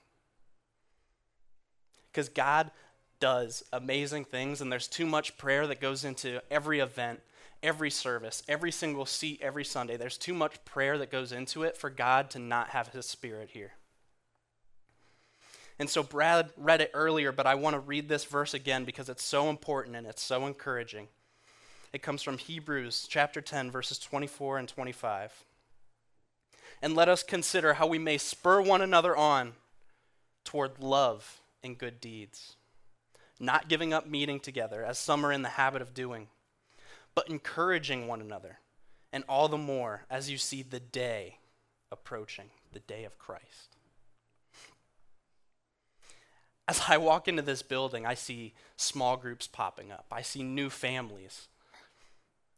Because 2.11 2.28
God 2.28 2.70
does 3.18 3.62
amazing 3.73 4.25
things, 4.25 4.61
and 4.61 4.73
there's 4.73 4.88
too 4.88 5.06
much 5.06 5.38
prayer 5.38 5.66
that 5.66 5.80
goes 5.80 6.04
into 6.04 6.42
every 6.50 6.80
event, 6.80 7.20
every 7.62 7.90
service, 7.90 8.42
every 8.49 8.73
single 8.73 9.06
seat, 9.06 9.40
every 9.42 9.64
Sunday. 9.64 9.97
There's 9.97 10.18
too 10.18 10.35
much 10.35 10.64
prayer 10.64 10.99
that 10.99 11.11
goes 11.11 11.32
into 11.32 11.62
it 11.62 11.76
for 11.76 11.90
God 11.90 12.30
to 12.30 12.38
not 12.38 12.70
have 12.70 12.88
His 12.88 13.06
Spirit 13.06 13.50
here. 13.52 13.73
And 15.78 15.88
so 15.88 16.02
Brad 16.02 16.50
read 16.59 16.82
it 16.82 16.90
earlier, 16.92 17.32
but 17.32 17.47
I 17.47 17.54
want 17.54 17.75
to 17.75 17.80
read 17.80 18.09
this 18.09 18.25
verse 18.25 18.52
again 18.52 18.85
because 18.85 19.09
it's 19.09 19.25
so 19.25 19.49
important 19.49 19.97
and 19.97 20.06
it's 20.06 20.23
so 20.23 20.47
encouraging. 20.47 21.09
It 21.92 22.02
comes 22.02 22.23
from 22.23 22.38
Hebrews 22.38 23.06
chapter 23.09 23.40
10, 23.40 23.70
verses 23.70 23.99
24 23.99 24.59
and 24.59 24.68
25. 24.68 25.44
And 26.82 26.94
let 26.94 27.08
us 27.08 27.22
consider 27.22 27.75
how 27.75 27.87
we 27.87 27.99
may 27.99 28.16
spur 28.18 28.60
one 28.60 28.80
another 28.80 29.16
on 29.16 29.52
toward 30.44 30.80
love 30.80 31.40
and 31.62 31.76
good 31.76 32.00
deeds, 32.00 32.56
not 33.38 33.68
giving 33.68 33.92
up 33.92 34.08
meeting 34.08 34.40
together, 34.40 34.84
as 34.84 34.99
some 34.99 35.25
are 35.26 35.32
in 35.32 35.42
the 35.42 35.50
habit 35.50 35.82
of 35.82 35.92
doing, 35.92 36.28
but 37.14 37.28
encouraging 37.28 38.06
one 38.06 38.20
another, 38.20 38.58
and 39.12 39.25
all 39.28 39.49
the 39.49 39.58
more 39.58 40.04
as 40.08 40.30
you 40.30 40.38
see 40.38 40.62
the 40.62 40.80
day 40.80 41.37
approaching, 41.92 42.50
the 42.72 42.80
day 42.80 43.04
of 43.04 43.18
Christ. 43.18 43.76
As 46.66 46.82
I 46.88 46.99
walk 46.99 47.26
into 47.26 47.42
this 47.42 47.62
building, 47.62 48.06
I 48.06 48.14
see 48.14 48.54
small 48.76 49.16
groups 49.16 49.49
popping 49.49 49.90
up. 49.90 50.06
I 50.10 50.22
see 50.22 50.42
new 50.42 50.70
families. 50.70 51.49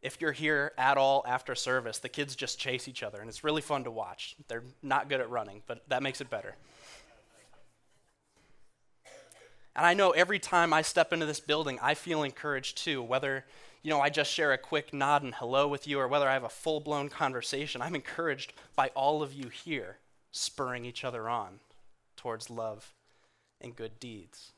If 0.03 0.21
you're 0.21 0.33
here 0.33 0.73
at 0.77 0.99
all 0.99 1.25
after 1.27 1.55
service, 1.55 1.99
the 1.99 2.09
kids 2.09 2.35
just 2.35 2.59
chase 2.59 2.89
each 2.89 3.05
other, 3.05 3.21
and 3.21 3.29
it's 3.29 3.45
really 3.45 3.63
fun 3.63 3.85
to 3.85 3.91
watch. 3.91 4.35
They're 4.49 4.65
not 4.83 5.09
good 5.09 5.21
at 5.21 5.31
running, 5.31 5.63
but 5.67 5.89
that 5.89 6.03
makes 6.03 6.21
it 6.21 6.29
better. 6.29 6.57
And 9.75 9.87
I 9.87 9.95
know 9.95 10.11
every 10.11 10.39
time 10.39 10.73
I 10.73 10.83
step 10.83 11.13
into 11.13 11.25
this 11.25 11.41
building, 11.41 11.79
I 11.81 11.95
feel 11.95 12.25
encouraged 12.25 12.79
too, 12.79 13.03
whether 13.03 13.45
you 13.83 13.91
know 13.91 14.01
I 14.01 14.11
just 14.11 14.33
share 14.33 14.53
a 14.53 14.59
quick 14.59 14.93
nod 14.93 15.23
and 15.23 15.35
hello 15.35 15.67
with 15.67 15.87
you 15.87 15.99
or 15.99 16.09
whether 16.09 16.29
I 16.29 16.35
have 16.35 16.45
a 16.45 16.49
full-blown 16.49 17.09
conversation. 17.09 17.81
I'm 17.81 17.95
encouraged 17.95 18.53
by 18.77 18.89
all 18.89 19.23
of 19.23 19.33
you 19.33 19.49
here 19.49 19.99
spurring 20.31 20.85
each 20.85 21.05
other 21.05 21.29
on 21.29 21.61
towards 22.17 22.51
love 22.51 22.93
and 23.61 23.75
good 23.75 23.99
deeds. 23.99 24.53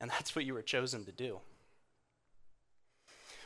And 0.00 0.10
that's 0.10 0.34
what 0.34 0.44
you 0.44 0.54
were 0.54 0.62
chosen 0.62 1.04
to 1.04 1.12
do. 1.12 1.40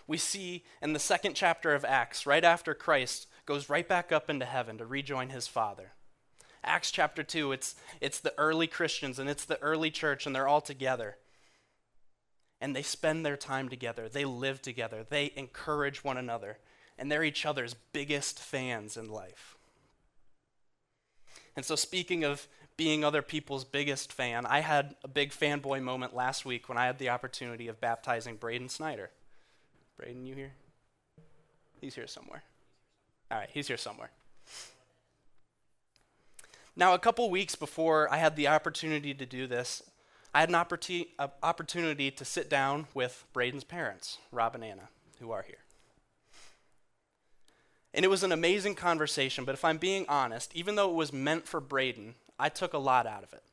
We 0.06 0.16
see 0.16 0.64
in 0.80 0.92
the 0.92 0.98
second 0.98 1.34
chapter 1.34 1.74
of 1.74 1.84
Acts, 1.84 2.26
right 2.26 2.44
after 2.44 2.74
Christ 2.74 3.26
goes 3.46 3.68
right 3.68 3.88
back 3.88 4.12
up 4.12 4.28
into 4.30 4.44
heaven 4.44 4.78
to 4.78 4.86
rejoin 4.86 5.30
his 5.30 5.46
Father. 5.46 5.92
Acts 6.64 6.90
chapter 6.90 7.22
2, 7.22 7.52
it's, 7.52 7.74
it's 8.00 8.20
the 8.20 8.34
early 8.38 8.66
Christians 8.66 9.18
and 9.18 9.28
it's 9.28 9.44
the 9.44 9.60
early 9.60 9.90
church, 9.90 10.26
and 10.26 10.34
they're 10.34 10.48
all 10.48 10.60
together. 10.60 11.16
And 12.60 12.76
they 12.76 12.82
spend 12.82 13.26
their 13.26 13.36
time 13.36 13.68
together. 13.68 14.08
They 14.08 14.24
live 14.24 14.62
together. 14.62 15.04
They 15.08 15.32
encourage 15.34 16.04
one 16.04 16.16
another. 16.16 16.58
And 16.96 17.10
they're 17.10 17.24
each 17.24 17.44
other's 17.44 17.74
biggest 17.92 18.38
fans 18.38 18.96
in 18.96 19.08
life. 19.10 19.56
And 21.56 21.64
so, 21.64 21.74
speaking 21.74 22.22
of 22.22 22.46
being 22.76 23.04
other 23.04 23.22
people's 23.22 23.64
biggest 23.64 24.12
fan, 24.12 24.46
I 24.46 24.60
had 24.60 24.94
a 25.02 25.08
big 25.08 25.30
fanboy 25.32 25.82
moment 25.82 26.14
last 26.14 26.44
week 26.44 26.68
when 26.68 26.78
I 26.78 26.86
had 26.86 26.98
the 26.98 27.08
opportunity 27.08 27.68
of 27.68 27.80
baptizing 27.80 28.36
Braden 28.36 28.68
Snyder. 28.68 29.10
Braden, 30.02 30.26
you 30.26 30.34
here? 30.34 30.52
He's 31.80 31.94
here 31.94 32.08
somewhere. 32.08 32.42
All 33.30 33.38
right, 33.38 33.48
he's 33.52 33.68
here 33.68 33.76
somewhere. 33.76 34.10
Now, 36.74 36.94
a 36.94 36.98
couple 36.98 37.30
weeks 37.30 37.54
before 37.54 38.12
I 38.12 38.16
had 38.16 38.34
the 38.34 38.48
opportunity 38.48 39.14
to 39.14 39.24
do 39.24 39.46
this, 39.46 39.80
I 40.34 40.40
had 40.40 40.48
an 40.48 40.56
opportunity, 40.56 41.10
uh, 41.20 41.28
opportunity 41.40 42.10
to 42.10 42.24
sit 42.24 42.50
down 42.50 42.88
with 42.94 43.24
Braden's 43.32 43.62
parents, 43.62 44.18
Rob 44.32 44.56
and 44.56 44.64
Anna, 44.64 44.88
who 45.20 45.30
are 45.30 45.42
here. 45.42 45.62
And 47.94 48.04
it 48.04 48.08
was 48.08 48.24
an 48.24 48.32
amazing 48.32 48.74
conversation, 48.74 49.44
but 49.44 49.54
if 49.54 49.64
I'm 49.64 49.78
being 49.78 50.04
honest, 50.08 50.50
even 50.52 50.74
though 50.74 50.90
it 50.90 50.96
was 50.96 51.12
meant 51.12 51.46
for 51.46 51.60
Braden, 51.60 52.16
I 52.40 52.48
took 52.48 52.72
a 52.72 52.78
lot 52.78 53.06
out 53.06 53.22
of 53.22 53.32
it. 53.32 53.44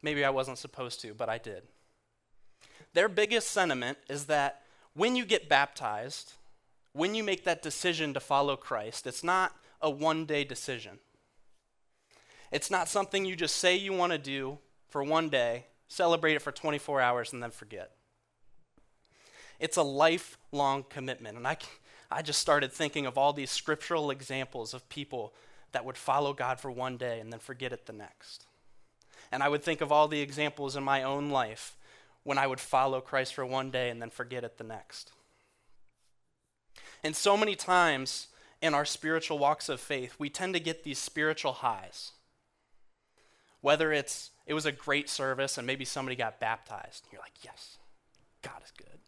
Maybe 0.00 0.24
I 0.24 0.30
wasn't 0.30 0.56
supposed 0.56 1.02
to, 1.02 1.12
but 1.12 1.28
I 1.28 1.36
did. 1.36 1.64
Their 2.94 3.10
biggest 3.10 3.50
sentiment 3.50 3.98
is 4.08 4.24
that 4.24 4.62
when 4.94 5.16
you 5.16 5.24
get 5.24 5.48
baptized, 5.48 6.34
when 6.92 7.14
you 7.14 7.22
make 7.22 7.44
that 7.44 7.62
decision 7.62 8.14
to 8.14 8.20
follow 8.20 8.56
Christ, 8.56 9.06
it's 9.06 9.24
not 9.24 9.54
a 9.80 9.90
one 9.90 10.26
day 10.26 10.44
decision. 10.44 10.98
It's 12.50 12.70
not 12.70 12.88
something 12.88 13.24
you 13.24 13.36
just 13.36 13.56
say 13.56 13.76
you 13.76 13.92
want 13.92 14.12
to 14.12 14.18
do 14.18 14.58
for 14.88 15.04
one 15.04 15.28
day, 15.28 15.66
celebrate 15.88 16.34
it 16.34 16.42
for 16.42 16.50
24 16.50 17.00
hours, 17.00 17.32
and 17.32 17.42
then 17.42 17.52
forget. 17.52 17.92
It's 19.60 19.76
a 19.76 19.82
lifelong 19.82 20.84
commitment. 20.88 21.36
And 21.36 21.46
I, 21.46 21.58
I 22.10 22.22
just 22.22 22.40
started 22.40 22.72
thinking 22.72 23.06
of 23.06 23.16
all 23.16 23.32
these 23.32 23.50
scriptural 23.50 24.10
examples 24.10 24.74
of 24.74 24.88
people 24.88 25.32
that 25.72 25.84
would 25.84 25.96
follow 25.96 26.32
God 26.32 26.58
for 26.58 26.70
one 26.70 26.96
day 26.96 27.20
and 27.20 27.32
then 27.32 27.38
forget 27.38 27.72
it 27.72 27.86
the 27.86 27.92
next. 27.92 28.46
And 29.30 29.42
I 29.42 29.48
would 29.48 29.62
think 29.62 29.80
of 29.80 29.92
all 29.92 30.08
the 30.08 30.20
examples 30.20 30.74
in 30.74 30.82
my 30.82 31.04
own 31.04 31.30
life 31.30 31.76
when 32.24 32.38
I 32.38 32.46
would 32.46 32.60
follow 32.60 33.00
Christ 33.00 33.34
for 33.34 33.46
one 33.46 33.70
day 33.70 33.90
and 33.90 34.00
then 34.00 34.10
forget 34.10 34.44
it 34.44 34.58
the 34.58 34.64
next. 34.64 35.12
And 37.02 37.16
so 37.16 37.36
many 37.36 37.54
times 37.54 38.28
in 38.60 38.74
our 38.74 38.84
spiritual 38.84 39.38
walks 39.38 39.68
of 39.68 39.80
faith, 39.80 40.16
we 40.18 40.28
tend 40.28 40.54
to 40.54 40.60
get 40.60 40.84
these 40.84 40.98
spiritual 40.98 41.52
highs. 41.52 42.12
Whether 43.62 43.92
it's 43.92 44.30
it 44.46 44.54
was 44.54 44.66
a 44.66 44.72
great 44.72 45.08
service 45.08 45.58
and 45.58 45.66
maybe 45.66 45.84
somebody 45.84 46.16
got 46.16 46.40
baptized. 46.40 47.06
You're 47.12 47.20
like, 47.20 47.44
yes, 47.44 47.78
God 48.42 48.62
is 48.64 48.72
good. 48.76 48.98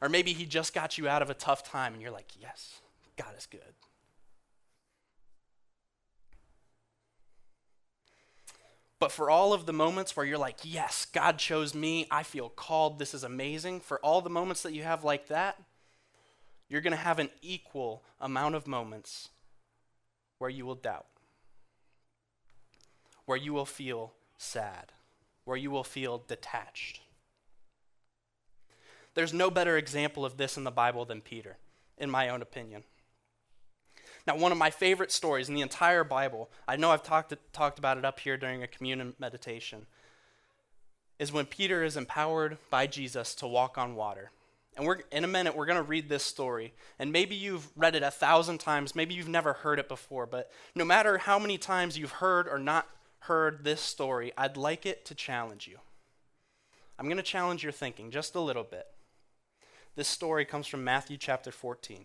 Or 0.00 0.08
maybe 0.08 0.32
he 0.32 0.46
just 0.46 0.74
got 0.74 0.98
you 0.98 1.08
out 1.08 1.22
of 1.22 1.30
a 1.30 1.34
tough 1.34 1.68
time 1.68 1.94
and 1.94 2.02
you're 2.02 2.10
like, 2.10 2.32
yes, 2.40 2.80
God 3.16 3.32
is 3.36 3.46
good. 3.46 3.60
But 9.00 9.12
for 9.12 9.30
all 9.30 9.52
of 9.52 9.66
the 9.66 9.72
moments 9.72 10.16
where 10.16 10.26
you're 10.26 10.38
like, 10.38 10.58
yes, 10.64 11.06
God 11.06 11.38
chose 11.38 11.74
me, 11.74 12.06
I 12.10 12.24
feel 12.24 12.48
called, 12.48 12.98
this 12.98 13.14
is 13.14 13.22
amazing, 13.22 13.80
for 13.80 13.98
all 14.00 14.20
the 14.20 14.30
moments 14.30 14.62
that 14.62 14.72
you 14.72 14.82
have 14.82 15.04
like 15.04 15.28
that, 15.28 15.62
you're 16.68 16.80
going 16.80 16.92
to 16.92 16.96
have 16.96 17.18
an 17.18 17.30
equal 17.40 18.02
amount 18.20 18.56
of 18.56 18.66
moments 18.66 19.28
where 20.38 20.50
you 20.50 20.66
will 20.66 20.74
doubt 20.74 21.06
where 23.28 23.36
you 23.36 23.52
will 23.52 23.66
feel 23.66 24.14
sad, 24.38 24.90
where 25.44 25.58
you 25.58 25.70
will 25.70 25.84
feel 25.84 26.24
detached. 26.26 27.02
There's 29.12 29.34
no 29.34 29.50
better 29.50 29.76
example 29.76 30.24
of 30.24 30.38
this 30.38 30.56
in 30.56 30.64
the 30.64 30.70
Bible 30.70 31.04
than 31.04 31.20
Peter, 31.20 31.58
in 31.98 32.10
my 32.10 32.30
own 32.30 32.40
opinion. 32.40 32.84
Now, 34.28 34.36
one 34.36 34.52
of 34.52 34.58
my 34.58 34.68
favorite 34.68 35.10
stories 35.10 35.48
in 35.48 35.54
the 35.54 35.62
entire 35.62 36.04
Bible, 36.04 36.50
I 36.68 36.76
know 36.76 36.90
I've 36.90 37.02
talked, 37.02 37.32
talked 37.54 37.78
about 37.78 37.96
it 37.96 38.04
up 38.04 38.20
here 38.20 38.36
during 38.36 38.62
a 38.62 38.66
communion 38.66 39.14
meditation, 39.18 39.86
is 41.18 41.32
when 41.32 41.46
Peter 41.46 41.82
is 41.82 41.96
empowered 41.96 42.58
by 42.68 42.86
Jesus 42.86 43.34
to 43.36 43.46
walk 43.46 43.78
on 43.78 43.94
water. 43.94 44.30
And 44.76 44.84
we're, 44.84 44.98
in 45.10 45.24
a 45.24 45.26
minute, 45.26 45.56
we're 45.56 45.64
going 45.64 45.82
to 45.82 45.82
read 45.82 46.10
this 46.10 46.24
story. 46.24 46.74
And 46.98 47.10
maybe 47.10 47.36
you've 47.36 47.70
read 47.74 47.94
it 47.94 48.02
a 48.02 48.10
thousand 48.10 48.58
times, 48.58 48.94
maybe 48.94 49.14
you've 49.14 49.28
never 49.28 49.54
heard 49.54 49.78
it 49.78 49.88
before, 49.88 50.26
but 50.26 50.52
no 50.74 50.84
matter 50.84 51.16
how 51.16 51.38
many 51.38 51.56
times 51.56 51.96
you've 51.96 52.12
heard 52.12 52.48
or 52.48 52.58
not 52.58 52.86
heard 53.20 53.64
this 53.64 53.80
story, 53.80 54.34
I'd 54.36 54.58
like 54.58 54.84
it 54.84 55.06
to 55.06 55.14
challenge 55.14 55.66
you. 55.66 55.78
I'm 56.98 57.06
going 57.06 57.16
to 57.16 57.22
challenge 57.22 57.62
your 57.62 57.72
thinking 57.72 58.10
just 58.10 58.34
a 58.34 58.40
little 58.40 58.62
bit. 58.62 58.88
This 59.96 60.06
story 60.06 60.44
comes 60.44 60.66
from 60.66 60.84
Matthew 60.84 61.16
chapter 61.16 61.50
14. 61.50 62.04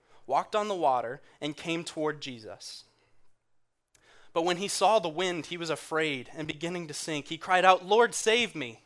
walked 0.27 0.55
on 0.55 0.67
the 0.67 0.75
water, 0.75 1.21
and 1.39 1.55
came 1.57 1.83
toward 1.83 2.21
Jesus. 2.21 2.85
But 4.33 4.45
when 4.45 4.57
he 4.57 4.67
saw 4.67 4.99
the 4.99 5.09
wind, 5.09 5.47
he 5.47 5.57
was 5.57 5.69
afraid 5.69 6.29
and 6.35 6.47
beginning 6.47 6.87
to 6.87 6.93
sink. 6.93 7.27
He 7.27 7.37
cried 7.37 7.65
out, 7.65 7.85
Lord, 7.85 8.15
save 8.15 8.55
me. 8.55 8.81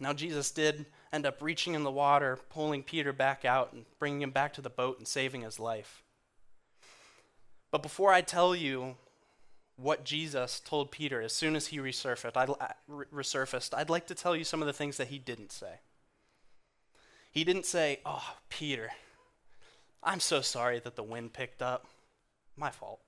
Now, 0.00 0.12
Jesus 0.12 0.50
did 0.50 0.86
end 1.12 1.26
up 1.26 1.42
reaching 1.42 1.74
in 1.74 1.82
the 1.82 1.90
water, 1.90 2.38
pulling 2.50 2.82
Peter 2.82 3.12
back 3.12 3.44
out, 3.44 3.72
and 3.72 3.84
bringing 3.98 4.22
him 4.22 4.30
back 4.30 4.52
to 4.54 4.60
the 4.60 4.70
boat 4.70 4.98
and 4.98 5.08
saving 5.08 5.40
his 5.40 5.58
life. 5.58 6.04
But 7.70 7.82
before 7.82 8.12
I 8.12 8.20
tell 8.20 8.54
you 8.54 8.96
what 9.78 10.04
Jesus 10.04 10.60
told 10.60 10.90
Peter 10.90 11.22
as 11.22 11.32
soon 11.32 11.54
as 11.54 11.68
he 11.68 11.78
resurfaced 11.78 12.36
I'd, 12.36 12.48
resurfaced, 13.12 13.72
I'd 13.74 13.88
like 13.88 14.06
to 14.08 14.14
tell 14.14 14.34
you 14.34 14.44
some 14.44 14.60
of 14.60 14.66
the 14.66 14.72
things 14.72 14.96
that 14.96 15.08
he 15.08 15.18
didn't 15.18 15.52
say. 15.52 15.80
He 17.30 17.44
didn't 17.44 17.66
say, 17.66 18.00
Oh, 18.04 18.34
Peter, 18.48 18.90
I'm 20.02 20.20
so 20.20 20.40
sorry 20.40 20.80
that 20.80 20.96
the 20.96 21.02
wind 21.02 21.32
picked 21.32 21.62
up. 21.62 21.86
My 22.56 22.70
fault. 22.70 23.00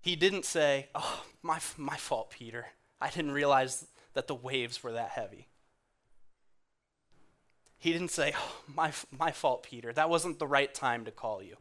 He 0.00 0.16
didn't 0.16 0.46
say, 0.46 0.88
Oh, 0.94 1.24
my, 1.42 1.60
my 1.76 1.96
fault, 1.96 2.30
Peter. 2.30 2.68
I 3.00 3.10
didn't 3.10 3.32
realize 3.32 3.86
that 4.14 4.26
the 4.26 4.34
waves 4.34 4.82
were 4.82 4.92
that 4.92 5.10
heavy. 5.10 5.48
He 7.78 7.92
didn't 7.92 8.10
say, 8.10 8.34
oh, 8.36 8.56
my, 8.74 8.92
my 9.10 9.32
fault, 9.32 9.62
Peter. 9.62 9.90
That 9.90 10.10
wasn't 10.10 10.38
the 10.38 10.46
right 10.46 10.72
time 10.72 11.06
to 11.06 11.10
call 11.10 11.42
you. 11.42 11.56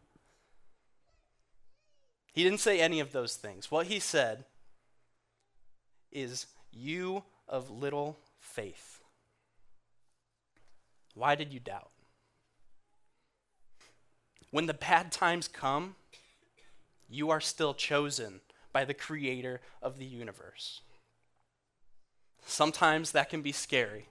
He 2.39 2.45
didn't 2.45 2.61
say 2.61 2.79
any 2.79 3.01
of 3.01 3.11
those 3.11 3.35
things. 3.35 3.69
What 3.69 3.87
he 3.87 3.99
said 3.99 4.45
is, 6.09 6.45
You 6.71 7.25
of 7.49 7.69
little 7.69 8.17
faith. 8.39 9.01
Why 11.15 11.35
did 11.35 11.51
you 11.51 11.59
doubt? 11.59 11.89
When 14.51 14.67
the 14.67 14.73
bad 14.73 15.11
times 15.11 15.49
come, 15.49 15.95
you 17.09 17.29
are 17.29 17.41
still 17.41 17.73
chosen 17.73 18.39
by 18.71 18.85
the 18.85 18.93
creator 18.93 19.59
of 19.81 19.97
the 19.97 20.05
universe. 20.05 20.79
Sometimes 22.45 23.11
that 23.11 23.29
can 23.29 23.41
be 23.41 23.51
scary. 23.51 24.07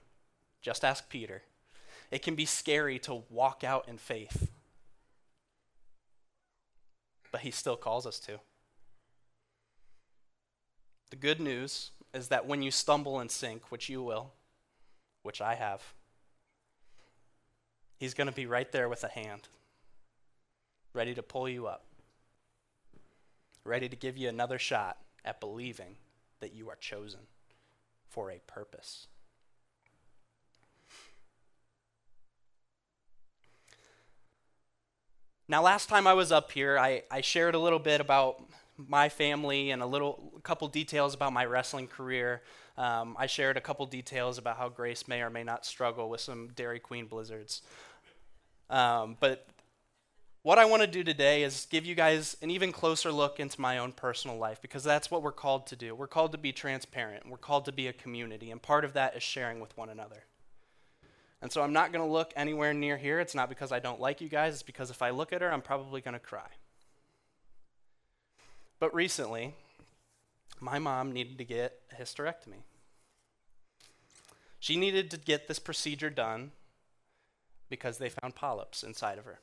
Just 0.61 0.85
ask 0.85 1.09
Peter. 1.09 1.45
It 2.11 2.21
can 2.21 2.35
be 2.35 2.45
scary 2.45 2.99
to 2.99 3.23
walk 3.31 3.65
out 3.65 3.89
in 3.89 3.97
faith. 3.97 4.51
But 7.31 7.43
he 7.43 7.51
still 7.51 7.77
calls 7.77 8.07
us 8.07 8.19
to. 8.21 8.41
The 11.11 11.17
good 11.17 11.41
news 11.41 11.91
is 12.13 12.29
that 12.29 12.47
when 12.47 12.63
you 12.63 12.71
stumble 12.71 13.19
and 13.19 13.31
sink, 13.31 13.71
which 13.71 13.89
you 13.89 14.03
will, 14.03 14.33
which 15.23 15.41
I 15.41 15.55
have, 15.55 15.83
he's 17.97 18.15
going 18.15 18.29
to 18.29 18.35
be 18.35 18.47
right 18.47 18.71
there 18.73 18.89
with 18.89 19.05
a 19.05 19.09
hand, 19.09 19.49
ready 20.93 21.15
to 21.15 21.23
pull 21.23 21.49
you 21.49 21.67
up, 21.67 21.85
ready 23.65 23.89
to 23.89 23.97
give 23.97 24.17
you 24.17 24.29
another 24.29 24.59
shot 24.59 24.99
at 25.25 25.41
believing 25.41 25.97
that 26.41 26.55
you 26.55 26.69
are 26.71 26.77
chosen 26.77 27.21
for 28.09 28.31
a 28.31 28.41
purpose. 28.47 29.07
Now, 35.51 35.63
last 35.63 35.89
time 35.89 36.07
I 36.07 36.13
was 36.13 36.31
up 36.31 36.53
here, 36.53 36.79
I, 36.79 37.05
I 37.11 37.23
shared 37.23 37.55
a 37.55 37.59
little 37.59 37.79
bit 37.79 38.03
about 38.03 38.43
my 38.77 39.09
family 39.09 39.71
and 39.71 39.81
a 39.81 39.87
little 39.87 40.33
a 40.37 40.41
couple 40.43 40.69
details 40.69 41.15
about 41.15 41.33
my 41.33 41.47
wrestling 41.47 41.87
career. 41.87 42.43
Um, 42.77 43.17
I 43.19 43.27
shared 43.27 43.57
a 43.57 43.61
couple 43.61 43.87
details 43.87 44.37
about 44.37 44.59
how 44.59 44.69
Grace 44.69 45.09
may 45.09 45.23
or 45.23 45.31
may 45.31 45.43
not 45.43 45.65
struggle 45.65 46.11
with 46.11 46.21
some 46.21 46.49
Dairy 46.55 46.79
Queen 46.79 47.07
blizzards. 47.07 47.63
Um, 48.69 49.17
but 49.21 49.47
what 50.43 50.59
I 50.59 50.67
want 50.67 50.83
to 50.83 50.87
do 50.87 51.03
today 51.03 51.43
is 51.43 51.67
give 51.71 51.87
you 51.87 51.95
guys 51.95 52.37
an 52.43 52.51
even 52.51 52.71
closer 52.71 53.11
look 53.11 53.41
into 53.41 53.59
my 53.59 53.79
own 53.79 53.93
personal 53.93 54.37
life 54.37 54.61
because 54.61 54.85
that's 54.85 55.11
what 55.11 55.23
we're 55.23 55.33
called 55.33 55.67
to 55.69 55.77
do. 55.77 55.95
We're 55.95 56.07
called 56.09 56.33
to 56.33 56.39
be 56.39 56.53
transparent. 56.53 57.27
We're 57.27 57.39
called 57.39 57.65
to 57.65 57.73
be 57.73 57.87
a 57.87 57.95
community, 57.95 58.51
and 58.51 58.61
part 58.61 58.85
of 58.85 58.93
that 58.93 59.17
is 59.17 59.23
sharing 59.23 59.61
with 59.61 59.75
one 59.79 59.89
another. 59.89 60.25
And 61.41 61.53
so 61.53 61.63
I'm 61.63 61.73
not 61.73 61.93
going 61.93 62.05
to 62.05 62.11
look 62.11 62.33
anywhere 62.35 62.75
near 62.75 62.97
here. 62.97 63.21
It's 63.21 63.35
not 63.35 63.49
because 63.49 63.71
I 63.71 63.79
don't 63.79 64.01
like 64.01 64.21
you 64.21 64.29
guys, 64.29 64.55
it's 64.55 64.63
because 64.63 64.91
if 64.91 65.03
I 65.03 65.11
look 65.11 65.33
at 65.33 65.41
her, 65.41 65.53
I'm 65.53 65.63
probably 65.63 66.01
going 66.01 66.15
to 66.15 66.19
cry. 66.19 66.49
But 68.81 68.95
recently, 68.95 69.55
my 70.61 70.79
mom 70.79 71.13
needed 71.13 71.39
to 71.39 71.45
get 71.45 71.81
a 71.93 72.01
hysterectomy. 72.01 72.63
She 74.61 74.77
needed 74.77 75.11
to 75.13 75.17
get 75.17 75.47
this 75.47 75.59
procedure 75.59 76.11
done 76.11 76.51
because 77.69 77.99
they 77.99 78.09
found 78.09 78.35
polyps 78.35 78.83
inside 78.83 79.19
of 79.19 79.25
her. 79.25 79.39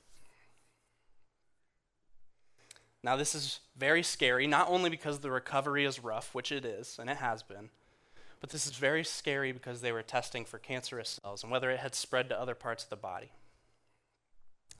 Now, 3.03 3.15
this 3.15 3.35
is 3.35 3.59
very 3.77 4.01
scary, 4.01 4.47
not 4.47 4.67
only 4.67 4.89
because 4.89 5.19
the 5.19 5.29
recovery 5.29 5.85
is 5.85 6.03
rough, 6.03 6.33
which 6.33 6.51
it 6.51 6.65
is, 6.65 6.97
and 6.99 7.09
it 7.09 7.17
has 7.17 7.43
been, 7.43 7.69
but 8.45 8.51
this 8.51 8.67
is 8.67 8.75
very 8.75 9.03
scary 9.03 9.51
because 9.51 9.81
they 9.81 9.91
were 9.91 10.03
testing 10.03 10.45
for 10.45 10.59
cancerous 10.59 11.19
cells 11.19 11.41
and 11.41 11.51
whether 11.51 11.71
it 11.71 11.79
had 11.79 11.95
spread 11.95 12.29
to 12.29 12.39
other 12.39 12.53
parts 12.53 12.83
of 12.83 12.91
the 12.91 12.95
body. 12.95 13.31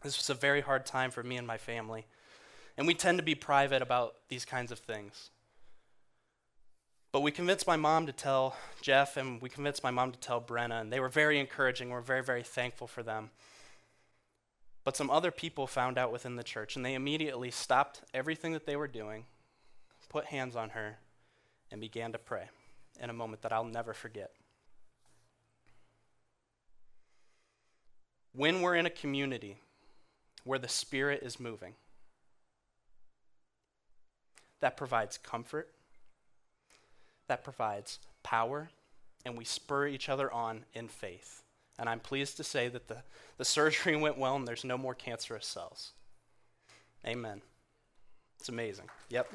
This 0.03 0.19
was 0.19 0.29
a 0.29 0.35
very 0.35 0.61
hard 0.61 0.85
time 0.85 1.09
for 1.09 1.23
me 1.23 1.35
and 1.35 1.47
my 1.47 1.57
family. 1.57 2.05
And 2.77 2.85
we 2.85 2.93
tend 2.93 3.17
to 3.17 3.23
be 3.23 3.33
private 3.33 3.81
about 3.81 4.17
these 4.29 4.45
kinds 4.45 4.71
of 4.71 4.77
things. 4.77 5.31
But 7.11 7.21
we 7.21 7.31
convinced 7.31 7.65
my 7.65 7.75
mom 7.75 8.05
to 8.05 8.11
tell 8.11 8.55
Jeff, 8.83 9.17
and 9.17 9.41
we 9.41 9.49
convinced 9.49 9.81
my 9.81 9.89
mom 9.89 10.11
to 10.11 10.19
tell 10.19 10.39
Brenna, 10.39 10.81
and 10.81 10.93
they 10.93 10.99
were 10.99 11.09
very 11.09 11.39
encouraging. 11.39 11.89
We're 11.89 12.01
very, 12.01 12.21
very 12.21 12.43
thankful 12.43 12.85
for 12.85 13.01
them. 13.01 13.31
But 14.83 14.95
some 14.95 15.09
other 15.09 15.31
people 15.31 15.65
found 15.65 15.97
out 15.97 16.11
within 16.11 16.35
the 16.35 16.43
church, 16.43 16.75
and 16.75 16.85
they 16.85 16.93
immediately 16.93 17.49
stopped 17.49 18.01
everything 18.13 18.53
that 18.53 18.67
they 18.67 18.75
were 18.75 18.87
doing, 18.87 19.25
put 20.07 20.25
hands 20.25 20.55
on 20.55 20.69
her, 20.69 20.99
and 21.71 21.81
began 21.81 22.11
to 22.11 22.19
pray 22.19 22.49
in 23.01 23.09
a 23.09 23.13
moment 23.13 23.41
that 23.41 23.51
I'll 23.51 23.63
never 23.63 23.93
forget. 23.93 24.31
When 28.33 28.61
we're 28.61 28.75
in 28.75 28.85
a 28.85 28.89
community 28.89 29.57
where 30.43 30.59
the 30.59 30.67
Spirit 30.67 31.23
is 31.23 31.39
moving, 31.39 31.75
that 34.59 34.77
provides 34.77 35.17
comfort, 35.17 35.69
that 37.27 37.43
provides 37.43 37.99
power, 38.23 38.69
and 39.25 39.37
we 39.37 39.45
spur 39.45 39.87
each 39.87 40.09
other 40.09 40.31
on 40.31 40.65
in 40.73 40.87
faith. 40.87 41.43
And 41.77 41.89
I'm 41.89 41.99
pleased 41.99 42.37
to 42.37 42.43
say 42.43 42.67
that 42.69 42.87
the, 42.87 42.97
the 43.37 43.45
surgery 43.45 43.95
went 44.01 44.17
well 44.17 44.35
and 44.35 44.47
there's 44.47 44.63
no 44.63 44.77
more 44.77 44.95
cancerous 44.95 45.45
cells. 45.45 45.91
Amen. 47.05 47.41
It's 48.39 48.49
amazing. 48.49 48.89
Yep. 49.09 49.27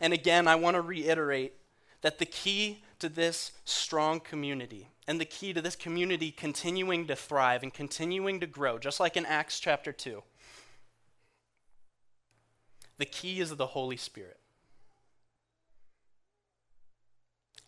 And 0.00 0.12
again, 0.12 0.46
I 0.46 0.54
want 0.54 0.74
to 0.74 0.80
reiterate 0.80 1.54
that 2.02 2.18
the 2.18 2.26
key 2.26 2.82
to 2.98 3.08
this 3.08 3.52
strong 3.64 4.20
community 4.20 4.88
and 5.06 5.20
the 5.20 5.24
key 5.24 5.52
to 5.52 5.62
this 5.62 5.76
community 5.76 6.30
continuing 6.30 7.06
to 7.06 7.16
thrive 7.16 7.62
and 7.62 7.72
continuing 7.72 8.40
to 8.40 8.46
grow, 8.46 8.78
just 8.78 9.00
like 9.00 9.16
in 9.16 9.26
Acts 9.26 9.58
chapter 9.58 9.92
2, 9.92 10.22
the 12.98 13.06
key 13.06 13.40
is 13.40 13.54
the 13.56 13.66
Holy 13.68 13.96
Spirit. 13.96 14.38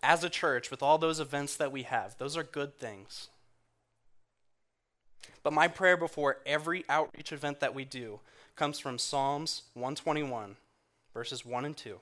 As 0.03 0.25
a 0.25 0.31
church, 0.31 0.71
with 0.71 0.83
all 0.83 0.99
those 0.99 1.21
events 1.21 1.57
that 1.57 1.73
we 1.73 1.83
have, 1.85 2.17
those 2.19 2.37
are 2.37 2.43
good 2.43 2.79
things. 2.79 3.29
But 5.43 5.53
my 5.53 5.69
prayer 5.69 5.97
before 5.97 6.39
every 6.45 6.85
outreach 6.89 7.33
event 7.33 7.61
that 7.61 7.75
we 7.75 7.85
do 7.85 8.21
comes 8.57 8.79
from 8.79 8.99
Psalms 8.99 9.63
121, 9.75 10.57
verses 11.15 11.45
1 11.45 11.65
and 11.65 11.77
2. 11.77 12.01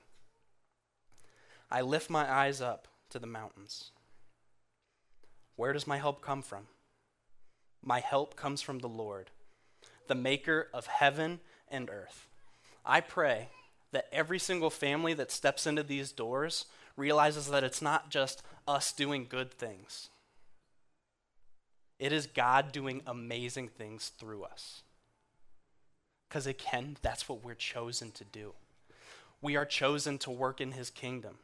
I 1.71 1.83
lift 1.83 2.09
my 2.09 2.31
eyes 2.31 2.61
up 2.61 2.89
to 3.11 3.19
the 3.19 3.27
mountains. 3.27 3.91
Where 5.57 5.73
does 5.73 5.87
my 5.87 5.99
help 5.99 6.23
come 6.23 6.43
from? 6.43 6.69
My 7.83 8.01
help 8.01 8.37
comes 8.37 8.63
from 8.63 8.79
the 8.79 8.89
Lord, 8.89 9.31
the 10.07 10.15
maker 10.15 10.69
of 10.73 10.87
heaven 10.87 11.41
and 11.69 11.91
earth. 11.91 12.29
I 12.85 13.01
pray 13.01 13.49
that 13.93 14.09
every 14.13 14.39
single 14.39 14.71
family 14.71 15.15
that 15.15 15.31
steps 15.31 15.67
into 15.67 15.83
these 15.83 16.13
doors 16.13 16.67
realizes 16.97 17.49
that 17.49 17.65
it's 17.65 17.83
not 17.83 18.11
just 18.11 18.43
us 18.67 18.93
doing 18.93 19.27
good 19.29 19.53
things, 19.53 20.11
it 21.99 22.13
is 22.13 22.27
God 22.27 22.71
doing 22.71 23.03
amazing 23.07 23.69
things 23.69 24.13
through 24.19 24.45
us. 24.45 24.83
Because 26.29 26.47
again, 26.47 26.97
that's 27.03 27.29
what 27.29 27.43
we're 27.43 27.55
chosen 27.55 28.13
to 28.13 28.25
do. 28.25 28.53
We 29.41 29.57
are 29.57 29.65
chosen 29.65 30.19
to 30.19 30.31
work 30.31 30.61
in 30.61 30.73
His 30.73 30.91
kingdom. 30.91 31.39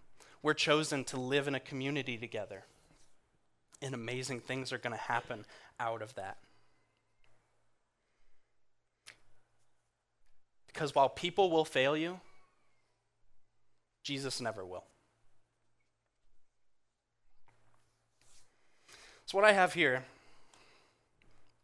We're 0.44 0.52
chosen 0.52 1.04
to 1.04 1.16
live 1.16 1.48
in 1.48 1.54
a 1.54 1.61
community 1.61 2.18
together. 2.18 2.64
And 3.80 3.94
amazing 3.94 4.40
things 4.40 4.74
are 4.74 4.78
going 4.78 4.94
to 4.94 5.02
happen 5.02 5.46
out 5.80 6.02
of 6.02 6.14
that. 6.16 6.37
Because 10.66 10.94
while 10.94 11.09
people 11.09 11.50
will 11.50 11.64
fail 11.64 11.96
you, 11.96 12.20
Jesus 14.02 14.38
never 14.38 14.66
will. 14.66 14.85
So, 19.24 19.38
what 19.38 19.46
I 19.46 19.52
have 19.52 19.72
here 19.72 20.04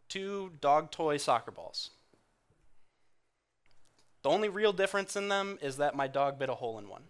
two 0.09 0.53
dog 0.63 0.91
toy 0.91 1.19
soccer 1.19 1.51
balls. 1.51 1.91
The 4.23 4.31
only 4.31 4.49
real 4.49 4.73
difference 4.73 5.17
in 5.17 5.29
them 5.29 5.59
is 5.61 5.77
that 5.77 5.95
my 5.95 6.07
dog 6.07 6.39
bit 6.39 6.49
a 6.49 6.55
hole 6.55 6.79
in 6.79 6.89
one. 6.89 7.03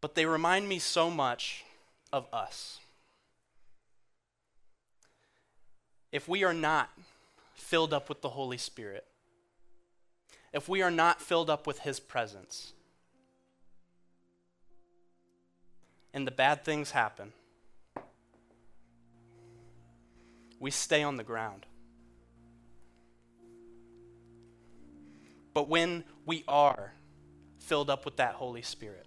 But 0.00 0.14
they 0.14 0.26
remind 0.26 0.68
me 0.68 0.78
so 0.78 1.10
much 1.10 1.64
of 2.12 2.26
us. 2.32 2.78
If 6.12 6.28
we 6.28 6.44
are 6.44 6.54
not 6.54 6.90
filled 7.54 7.92
up 7.92 8.08
with 8.08 8.22
the 8.22 8.30
Holy 8.30 8.58
Spirit, 8.58 9.04
if 10.52 10.68
we 10.68 10.82
are 10.82 10.90
not 10.90 11.20
filled 11.20 11.50
up 11.50 11.66
with 11.66 11.80
His 11.80 12.00
presence, 12.00 12.72
and 16.14 16.26
the 16.26 16.30
bad 16.30 16.64
things 16.64 16.92
happen, 16.92 17.32
we 20.58 20.70
stay 20.70 21.02
on 21.02 21.16
the 21.16 21.24
ground. 21.24 21.66
But 25.52 25.68
when 25.68 26.04
we 26.24 26.44
are 26.46 26.92
filled 27.58 27.90
up 27.90 28.04
with 28.04 28.16
that 28.16 28.34
Holy 28.34 28.62
Spirit, 28.62 29.06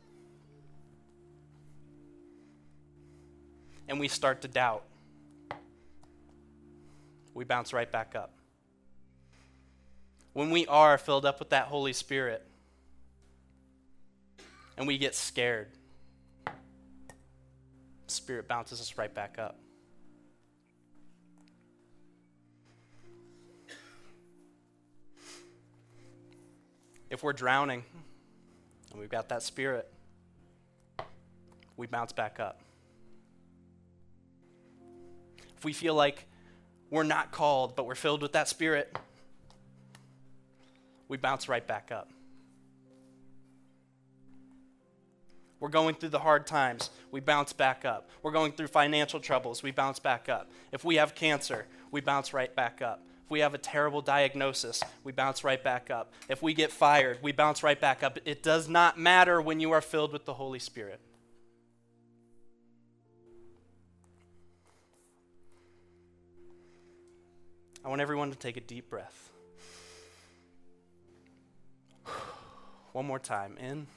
and 3.90 4.00
we 4.00 4.08
start 4.08 4.44
to 4.44 4.48
doubt, 4.48 4.84
we 7.34 7.44
bounce 7.44 7.74
right 7.74 7.92
back 7.92 8.16
up. 8.16 8.32
When 10.34 10.52
we 10.52 10.68
are 10.68 10.98
filled 11.00 11.26
up 11.26 11.40
with 11.40 11.50
that 11.50 11.66
Holy 11.66 11.92
Spirit, 11.92 12.46
and 14.78 14.88
we 14.88 14.98
get 14.98 15.16
scared, 15.16 15.68
Spirit 18.06 18.48
bounces 18.48 18.80
us 18.80 18.98
right 18.98 19.14
back 19.14 19.38
up. 19.38 19.58
If 27.10 27.24
we're 27.24 27.34
drowning 27.34 27.84
and 28.92 29.00
we've 29.00 29.10
got 29.10 29.30
that 29.30 29.42
spirit, 29.42 29.92
we 31.76 31.88
bounce 31.88 32.12
back 32.12 32.40
up. 32.40 32.62
If 35.60 35.66
we 35.66 35.74
feel 35.74 35.94
like 35.94 36.26
we're 36.90 37.04
not 37.04 37.34
called, 37.34 37.76
but 37.76 37.86
we're 37.86 37.94
filled 37.94 38.22
with 38.22 38.32
that 38.32 38.48
spirit, 38.48 38.98
we 41.10 41.18
bounce 41.18 41.50
right 41.50 41.68
back 41.68 41.92
up. 41.92 42.10
We're 45.60 45.68
going 45.68 45.96
through 45.96 46.10
the 46.10 46.20
hard 46.20 46.48
times, 46.48 46.92
we 47.12 47.20
bounce 47.20 47.52
back 47.52 47.84
up. 47.84 48.10
We're 48.24 48.32
going 48.32 48.54
through 48.54 48.68
financial 48.68 49.20
troubles, 49.20 49.62
we 49.62 49.72
bounce 49.72 50.00
back 50.00 50.30
up. 50.30 50.50
If 50.72 50.86
we 50.86 50.96
have 50.96 51.14
cancer, 51.14 51.66
we 51.92 52.00
bounce 52.00 52.32
right 52.34 52.56
back 52.56 52.82
up. 52.82 53.06
If 53.26 53.30
we 53.30 53.42
have 53.42 53.54
a 53.54 53.58
terrible 53.58 54.02
diagnosis, 54.02 54.82
we 55.04 55.12
bounce 55.12 55.44
right 55.44 55.62
back 55.62 55.92
up. 55.92 56.14
If 56.30 56.42
we 56.42 56.54
get 56.54 56.72
fired, 56.72 57.20
we 57.22 57.34
bounce 57.34 57.64
right 57.64 57.82
back 57.82 58.02
up. 58.02 58.18
It 58.24 58.42
does 58.42 58.70
not 58.70 58.98
matter 58.98 59.42
when 59.42 59.60
you 59.60 59.72
are 59.72 59.82
filled 59.82 60.14
with 60.14 60.24
the 60.24 60.36
Holy 60.36 60.60
Spirit. 60.60 61.02
I 67.84 67.88
want 67.88 68.02
everyone 68.02 68.30
to 68.32 68.38
take 68.38 68.58
a 68.58 68.62
deep 68.62 68.90
breath. 68.90 69.30
One 72.92 73.06
more 73.06 73.20
time. 73.20 73.58
In, 73.58 73.88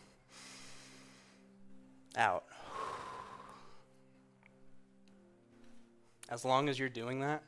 out. 2.17 2.45
As 6.29 6.45
long 6.45 6.69
as 6.69 6.79
you're 6.79 6.89
doing 6.89 7.21
that, 7.21 7.43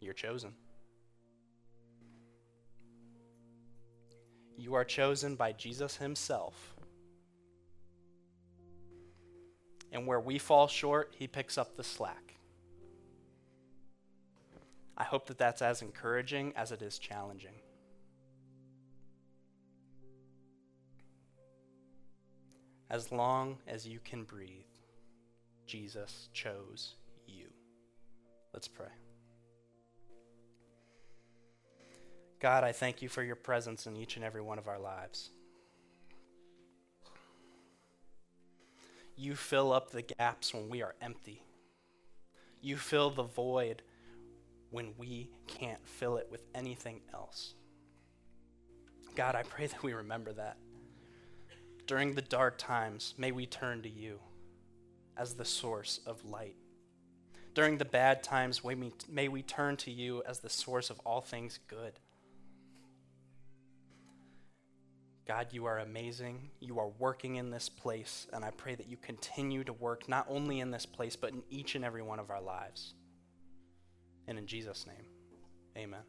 you're 0.00 0.14
chosen. 0.14 0.52
You 4.58 4.74
are 4.74 4.84
chosen 4.84 5.36
by 5.36 5.52
Jesus 5.52 5.96
Himself. 5.96 6.74
And 9.92 10.06
where 10.06 10.20
we 10.20 10.38
fall 10.38 10.66
short, 10.66 11.14
He 11.16 11.26
picks 11.26 11.56
up 11.56 11.76
the 11.76 11.84
slack. 11.84 12.31
I 15.02 15.04
hope 15.04 15.26
that 15.26 15.36
that's 15.36 15.62
as 15.62 15.82
encouraging 15.82 16.52
as 16.54 16.70
it 16.70 16.80
is 16.80 16.96
challenging. 16.96 17.56
As 22.88 23.10
long 23.10 23.58
as 23.66 23.84
you 23.84 23.98
can 24.04 24.22
breathe, 24.22 24.62
Jesus 25.66 26.28
chose 26.32 26.94
you. 27.26 27.46
Let's 28.54 28.68
pray. 28.68 28.94
God, 32.38 32.62
I 32.62 32.70
thank 32.70 33.02
you 33.02 33.08
for 33.08 33.24
your 33.24 33.34
presence 33.34 33.88
in 33.88 33.96
each 33.96 34.14
and 34.14 34.24
every 34.24 34.40
one 34.40 34.60
of 34.60 34.68
our 34.68 34.78
lives. 34.78 35.30
You 39.16 39.34
fill 39.34 39.72
up 39.72 39.90
the 39.90 40.02
gaps 40.02 40.54
when 40.54 40.68
we 40.68 40.80
are 40.80 40.94
empty. 41.02 41.42
You 42.60 42.76
fill 42.76 43.10
the 43.10 43.24
void 43.24 43.82
when 44.72 44.92
we 44.98 45.30
can't 45.46 45.86
fill 45.86 46.16
it 46.16 46.26
with 46.30 46.42
anything 46.54 47.00
else. 47.14 47.54
God, 49.14 49.36
I 49.36 49.44
pray 49.44 49.66
that 49.68 49.82
we 49.82 49.92
remember 49.92 50.32
that. 50.32 50.56
During 51.86 52.14
the 52.14 52.22
dark 52.22 52.58
times, 52.58 53.14
may 53.16 53.30
we 53.30 53.46
turn 53.46 53.82
to 53.82 53.88
you 53.88 54.18
as 55.16 55.34
the 55.34 55.44
source 55.44 56.00
of 56.06 56.24
light. 56.24 56.56
During 57.54 57.76
the 57.76 57.84
bad 57.84 58.22
times, 58.22 58.64
may 58.64 58.74
we, 58.74 58.92
may 59.10 59.28
we 59.28 59.42
turn 59.42 59.76
to 59.78 59.90
you 59.90 60.22
as 60.26 60.38
the 60.38 60.48
source 60.48 60.88
of 60.88 60.98
all 61.00 61.20
things 61.20 61.58
good. 61.68 62.00
God, 65.26 65.48
you 65.50 65.66
are 65.66 65.78
amazing. 65.78 66.50
You 66.60 66.78
are 66.80 66.88
working 66.98 67.36
in 67.36 67.50
this 67.50 67.68
place, 67.68 68.26
and 68.32 68.44
I 68.44 68.50
pray 68.50 68.74
that 68.74 68.88
you 68.88 68.96
continue 68.96 69.64
to 69.64 69.72
work 69.72 70.08
not 70.08 70.26
only 70.28 70.60
in 70.60 70.70
this 70.70 70.86
place, 70.86 71.14
but 71.14 71.32
in 71.32 71.42
each 71.50 71.74
and 71.74 71.84
every 71.84 72.02
one 72.02 72.18
of 72.18 72.30
our 72.30 72.40
lives. 72.40 72.94
And 74.32 74.38
in 74.38 74.46
Jesus' 74.46 74.86
name, 74.86 75.04
amen. 75.76 76.00